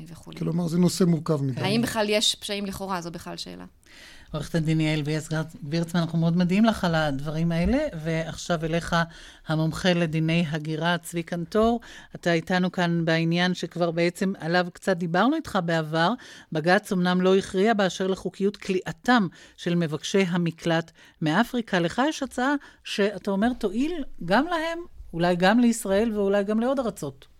וכולי. 0.07 0.38
כלומר, 0.38 0.68
זה 0.68 0.79
נושא 0.79 1.05
מורכב 1.05 1.42
מדי. 1.42 1.61
האם 1.61 1.83
בכלל 1.83 2.07
יש 2.09 2.35
פשעים 2.35 2.66
לכאורה? 2.66 3.01
זו 3.01 3.11
בכלל 3.11 3.37
שאלה. 3.37 3.64
עורכת 4.33 4.55
הדין 4.55 4.81
יעל 4.81 5.03
וירצמן, 5.62 6.01
אנחנו 6.01 6.18
מאוד 6.18 6.37
מודים 6.37 6.64
לך 6.64 6.85
על 6.85 6.95
הדברים 6.95 7.53
האלה, 7.53 7.79
ועכשיו 8.05 8.64
אליך 8.64 8.97
המומחה 9.47 9.92
לדיני 9.92 10.47
הגירה, 10.51 10.99
צבי 10.99 11.23
קנטור. 11.23 11.81
אתה 12.14 12.33
איתנו 12.33 12.73
כאן 12.73 13.05
בעניין 13.05 13.55
שכבר 13.55 13.90
בעצם 13.90 14.33
עליו 14.38 14.66
קצת 14.73 14.97
דיברנו 14.97 15.37
איתך 15.37 15.59
בעבר. 15.64 16.12
בג"ץ 16.53 16.92
אמנם 16.92 17.21
לא 17.21 17.37
הכריע 17.37 17.75
באשר 17.75 18.07
לחוקיות 18.07 18.57
כליאתם 18.57 19.27
של 19.57 19.75
מבקשי 19.75 20.23
המקלט 20.29 20.90
מאפריקה. 21.23 21.81
לך 21.81 22.03
יש 22.09 22.23
הצעה 22.23 22.55
שאתה 22.85 23.31
אומר 23.31 23.53
תועיל 23.53 24.05
גם 24.25 24.45
להם, 24.47 24.79
אולי 25.12 25.37
גם 25.37 25.61
לישראל 25.61 26.12
ואולי 26.14 26.45
גם 26.45 26.61
לעוד 26.61 26.79
ארצות. 26.79 27.32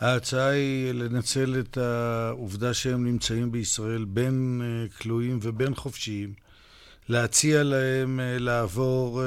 ההצעה 0.00 0.48
היא 0.48 0.92
לנצל 0.92 1.60
את 1.60 1.76
העובדה 1.76 2.74
שהם 2.74 3.04
נמצאים 3.04 3.52
בישראל 3.52 4.04
בין 4.04 4.62
אה, 4.64 4.98
כלואים 4.98 5.38
ובין 5.42 5.74
חופשיים, 5.74 6.32
להציע 7.08 7.62
להם 7.62 8.20
אה, 8.20 8.38
לעבור 8.38 9.22
אה, 9.22 9.26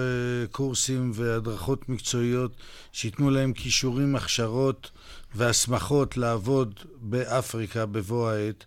קורסים 0.51 1.12
והדרכות 1.13 1.89
מקצועיות 1.89 2.51
שייתנו 2.91 3.30
להם 3.30 3.53
כישורים, 3.53 4.15
הכשרות 4.15 4.91
והסמכות 5.36 6.17
לעבוד 6.17 6.80
באפריקה 7.01 7.86
בבוא 7.86 8.30
העת. 8.30 8.65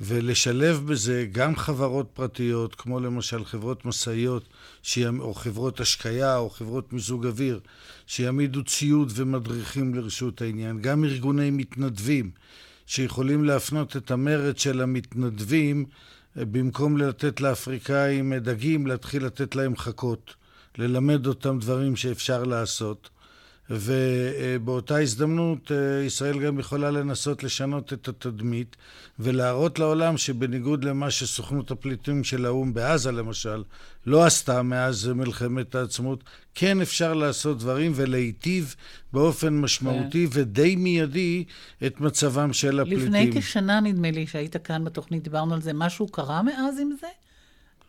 ולשלב 0.00 0.82
בזה 0.86 1.26
גם 1.32 1.56
חברות 1.56 2.06
פרטיות, 2.14 2.74
כמו 2.74 3.00
למשל 3.00 3.44
חברות 3.44 3.84
משאיות, 3.84 4.44
או 5.18 5.34
חברות 5.34 5.80
השקיה, 5.80 6.36
או 6.36 6.50
חברות 6.50 6.92
מיזוג 6.92 7.26
אוויר, 7.26 7.60
שיעמידו 8.06 8.64
ציוד 8.64 9.12
ומדריכים 9.14 9.94
לרשות 9.94 10.42
העניין, 10.42 10.80
גם 10.80 11.04
ארגוני 11.04 11.50
מתנדבים, 11.50 12.30
שיכולים 12.86 13.44
להפנות 13.44 13.96
את 13.96 14.10
המרד 14.10 14.58
של 14.58 14.80
המתנדבים, 14.80 15.84
במקום 16.36 16.96
לתת 16.96 17.40
לאפריקאים 17.40 18.34
דגים, 18.34 18.86
להתחיל 18.86 19.24
לתת 19.24 19.56
להם 19.56 19.76
חכות, 19.76 20.34
ללמד 20.78 21.26
אותם 21.26 21.58
דברים 21.58 21.96
שאפשר 21.96 22.44
לעשות. 22.44 23.10
ובאותה 23.70 24.98
הזדמנות 24.98 25.72
אה, 25.72 26.04
ישראל 26.04 26.40
גם 26.40 26.58
יכולה 26.58 26.90
לנסות 26.90 27.44
לשנות 27.44 27.92
את 27.92 28.08
התדמית 28.08 28.76
ולהראות 29.18 29.78
לעולם 29.78 30.16
שבניגוד 30.16 30.84
למה 30.84 31.10
שסוכנות 31.10 31.70
הפליטים 31.70 32.24
של 32.24 32.46
האו"ם 32.46 32.74
בעזה 32.74 33.12
למשל 33.12 33.62
לא 34.06 34.24
עשתה 34.24 34.62
מאז 34.62 35.08
מלחמת 35.08 35.74
העצמאות, 35.74 36.24
כן 36.54 36.80
אפשר 36.80 37.14
לעשות 37.14 37.58
דברים 37.58 37.92
ולהיטיב 37.94 38.74
באופן 39.12 39.54
משמעותי 39.54 40.26
כן. 40.32 40.40
ודי 40.40 40.76
מיידי 40.76 41.44
את 41.86 42.00
מצבם 42.00 42.52
של 42.52 42.80
הפליטים. 42.80 43.06
לפני 43.06 43.30
כשנה 43.32 43.80
נדמה 43.80 44.10
לי 44.10 44.26
שהיית 44.26 44.56
כאן 44.56 44.84
בתוכנית, 44.84 45.22
דיברנו 45.22 45.54
על 45.54 45.62
זה, 45.62 45.72
משהו 45.74 46.08
קרה 46.08 46.42
מאז 46.42 46.80
עם 46.80 46.90
זה? 47.00 47.06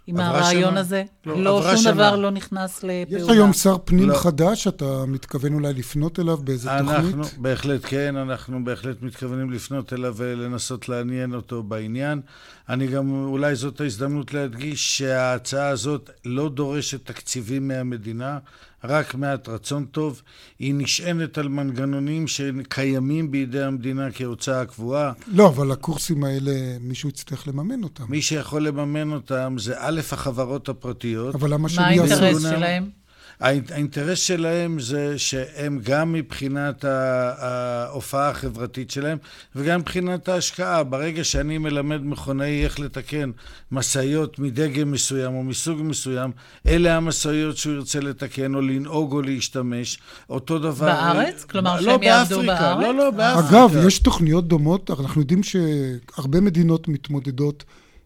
עם 0.07 0.19
הרעיון. 0.19 0.77
הזה? 0.77 1.03
לא, 1.25 1.43
לא 1.43 1.61
שום 1.61 1.77
שנה. 1.77 1.91
דבר 1.91 2.15
לא 2.15 2.31
נכנס 2.31 2.83
לפעולה. 2.83 3.23
יש 3.23 3.29
היום 3.29 3.53
שר 3.53 3.77
פנים 3.85 4.09
לא. 4.09 4.15
חדש, 4.15 4.67
אתה 4.67 5.05
מתכוון 5.07 5.53
אולי 5.53 5.73
לפנות 5.73 6.19
אליו 6.19 6.37
באיזה 6.37 6.77
אנחנו, 6.77 7.23
תוכנית? 7.23 7.37
בהחלט 7.37 7.81
כן, 7.83 8.15
אנחנו 8.15 8.65
בהחלט 8.65 9.01
מתכוונים 9.01 9.51
לפנות 9.51 9.93
אליו 9.93 10.13
ולנסות 10.17 10.89
לעניין 10.89 11.33
אותו 11.33 11.63
בעניין. 11.63 12.21
אני 12.69 12.87
גם, 12.87 13.25
אולי 13.25 13.55
זאת 13.55 13.81
ההזדמנות 13.81 14.33
להדגיש 14.33 14.97
שההצעה 14.97 15.67
הזאת 15.67 16.09
לא 16.25 16.49
דורשת 16.49 17.05
תקציבים 17.05 17.67
מהמדינה. 17.67 18.39
רק 18.83 19.15
מעט 19.15 19.49
רצון 19.49 19.85
טוב. 19.85 20.21
היא 20.59 20.73
נשענת 20.77 21.37
על 21.37 21.47
מנגנונים 21.47 22.27
שקיימים 22.27 23.31
בידי 23.31 23.63
המדינה 23.63 24.11
כהוצאה 24.11 24.65
קבועה. 24.65 25.11
לא, 25.27 25.47
אבל 25.47 25.71
הקורסים 25.71 26.23
האלה, 26.23 26.51
מישהו 26.79 27.09
יצטרך 27.09 27.47
לממן 27.47 27.83
אותם. 27.83 28.03
מי 28.09 28.21
שיכול 28.21 28.67
לממן 28.67 29.11
אותם 29.11 29.55
זה 29.59 29.73
א', 29.77 30.01
החברות 30.11 30.69
הפרטיות. 30.69 31.35
אבל 31.35 31.53
למה 31.53 31.69
שהם 31.69 31.91
יעשו... 31.91 32.15
מה 32.15 32.25
האינטרס 32.25 32.41
שלהם? 32.41 32.89
האינטרס 33.39 34.19
שלהם 34.19 34.79
זה 34.79 35.19
שהם 35.19 35.79
גם 35.83 36.13
מבחינת 36.13 36.85
ההופעה 36.85 38.29
החברתית 38.29 38.91
שלהם 38.91 39.17
וגם 39.55 39.79
מבחינת 39.79 40.29
ההשקעה. 40.29 40.83
ברגע 40.83 41.23
שאני 41.23 41.57
מלמד 41.57 42.01
מכונאי 42.03 42.63
איך 42.63 42.79
לתקן 42.79 43.31
משאיות 43.71 44.39
מדגם 44.39 44.91
מסוים 44.91 45.33
או 45.33 45.43
מסוג 45.43 45.81
מסוים, 45.81 46.31
אלה 46.67 46.97
המשאיות 46.97 47.57
שהוא 47.57 47.73
ירצה 47.73 47.99
לתקן 47.99 48.55
או 48.55 48.61
לנהוג 48.61 49.11
או 49.11 49.21
להשתמש. 49.21 49.99
אותו 50.29 50.59
דבר... 50.59 50.85
בארץ? 50.85 51.43
כלומר 51.43 51.75
לא, 51.75 51.81
שהם 51.81 52.03
יעבדו 52.03 52.43
בארץ? 52.43 52.83
לא, 52.83 52.93
לא, 52.95 53.11
באפריקה. 53.11 53.49
אגב, 53.49 53.75
יש 53.87 53.99
תוכניות 53.99 54.47
דומות, 54.47 54.91
אנחנו 54.91 55.21
יודעים 55.21 55.41
שהרבה 55.43 56.41
מדינות 56.41 56.87
מתמודדות 56.87 57.63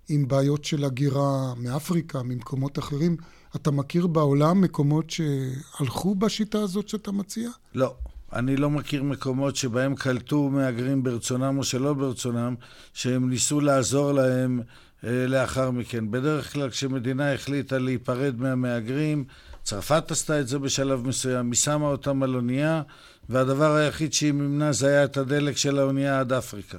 עם 0.10 0.28
בעיות 0.28 0.66
של 0.66 0.84
הגירה 0.84 1.54
מאפריקה, 1.58 2.24
ממקומות 2.24 2.80
אחרים. 2.80 3.18
אתה 3.56 3.72
מכיר 3.72 4.08
בעולם 4.08 4.62
מקומות 4.62 5.10
שהלכו 5.10 6.16
בשיטה 6.16 6.60
הזאת 6.60 6.90
שאתה 6.90 7.12
מציע? 7.12 7.50
לא. 7.76 7.96
אני 8.34 8.56
לא 8.58 8.70
מכיר 8.70 9.04
מקומות 9.04 9.56
שבהם 9.56 9.96
קלטו 9.96 10.50
מהגרים 10.50 11.04
ברצונם 11.04 11.58
או 11.58 11.64
שלא 11.64 11.94
ברצונם, 11.94 12.56
שהם 12.94 13.30
ניסו 13.30 13.62
לעזור 13.62 14.12
להם 14.12 14.62
אה, 15.04 15.28
לאחר 15.28 15.72
מכן. 15.72 16.12
בדרך 16.12 16.54
כלל 16.54 16.70
כשמדינה 16.70 17.34
החליטה 17.34 17.78
להיפרד 17.78 18.36
מהמהגרים, 18.38 19.24
צרפת 19.64 20.12
עשתה 20.12 20.40
את 20.40 20.48
זה 20.48 20.60
בשלב 20.60 21.08
מסוים, 21.08 21.52
היא 21.52 21.58
שמה 21.58 21.88
אותם 21.88 22.24
על 22.24 22.36
אונייה, 22.36 22.82
והדבר 23.30 23.76
היחיד 23.76 24.14
שהיא 24.14 24.32
מימנה 24.32 24.72
זה 24.72 24.88
היה 24.88 25.04
את 25.04 25.18
הדלק 25.18 25.58
של 25.58 25.80
האונייה 25.80 26.20
עד 26.20 26.34
אפריקה. 26.34 26.78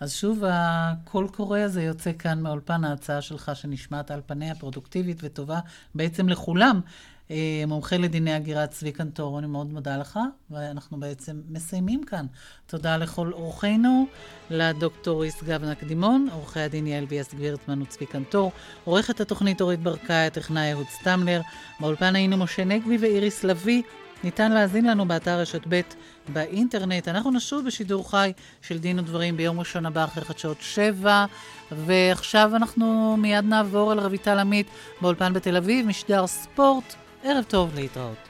אז 0.00 0.12
שוב, 0.12 0.42
הקול 0.46 1.28
קורא 1.28 1.58
הזה 1.58 1.82
יוצא 1.82 2.10
כאן 2.18 2.40
מאולפן 2.42 2.84
ההצעה 2.84 3.22
שלך, 3.22 3.50
שנשמעת 3.54 4.10
על 4.10 4.20
פניה 4.26 4.54
פרודוקטיבית 4.54 5.18
וטובה 5.22 5.60
בעצם 5.94 6.28
לכולם. 6.28 6.80
אה, 7.30 7.64
מומחה 7.66 7.96
לדיני 7.96 8.34
הגירה 8.34 8.66
צבי 8.66 8.92
קנטור, 8.92 9.38
אני 9.38 9.46
מאוד 9.46 9.72
מודה 9.72 9.96
לך, 9.96 10.18
ואנחנו 10.50 11.00
בעצם 11.00 11.40
מסיימים 11.48 12.04
כאן. 12.04 12.26
תודה 12.66 12.96
לכל 12.96 13.32
אורחינו, 13.32 14.06
לדוקטור 14.50 15.24
ישגב 15.24 15.64
נקדימון, 15.64 16.28
עורכי 16.32 16.60
הדין 16.60 16.86
יעל 16.86 17.04
ביאס 17.04 17.34
גבירטמן 17.34 17.82
וצבי 17.82 18.06
קנטור, 18.06 18.52
עורכת 18.84 19.20
התוכנית 19.20 19.60
אורית 19.60 19.80
ברקאי, 19.80 20.26
הטכנאי 20.26 20.72
אהוד 20.72 20.86
סטמלר, 20.86 21.40
באולפן 21.80 22.16
היינו 22.16 22.36
משה 22.36 22.64
נגבי 22.64 22.96
ואיריס 22.96 23.44
לביא. 23.44 23.82
ניתן 24.24 24.52
להאזין 24.52 24.86
לנו 24.86 25.08
באתר 25.08 25.40
רשת 25.40 25.62
ב' 25.68 25.80
באינטרנט. 26.28 27.08
אנחנו 27.08 27.30
נשוב 27.30 27.66
בשידור 27.66 28.10
חי 28.10 28.32
של 28.62 28.78
דין 28.78 28.98
ודברים 28.98 29.36
ביום 29.36 29.58
ראשון 29.58 29.86
הבא 29.86 30.04
אחרי 30.04 30.24
חדשות 30.24 30.56
שבע, 30.60 31.24
ועכשיו 31.72 32.56
אנחנו 32.56 33.16
מיד 33.16 33.44
נעבור 33.44 33.92
אל 33.92 34.00
רויטל 34.00 34.38
עמית 34.38 34.66
באולפן 35.00 35.32
בתל 35.32 35.56
אביב, 35.56 35.86
משדר 35.86 36.26
ספורט. 36.26 36.94
ערב 37.24 37.44
טוב 37.48 37.74
להתראות. 37.74 38.28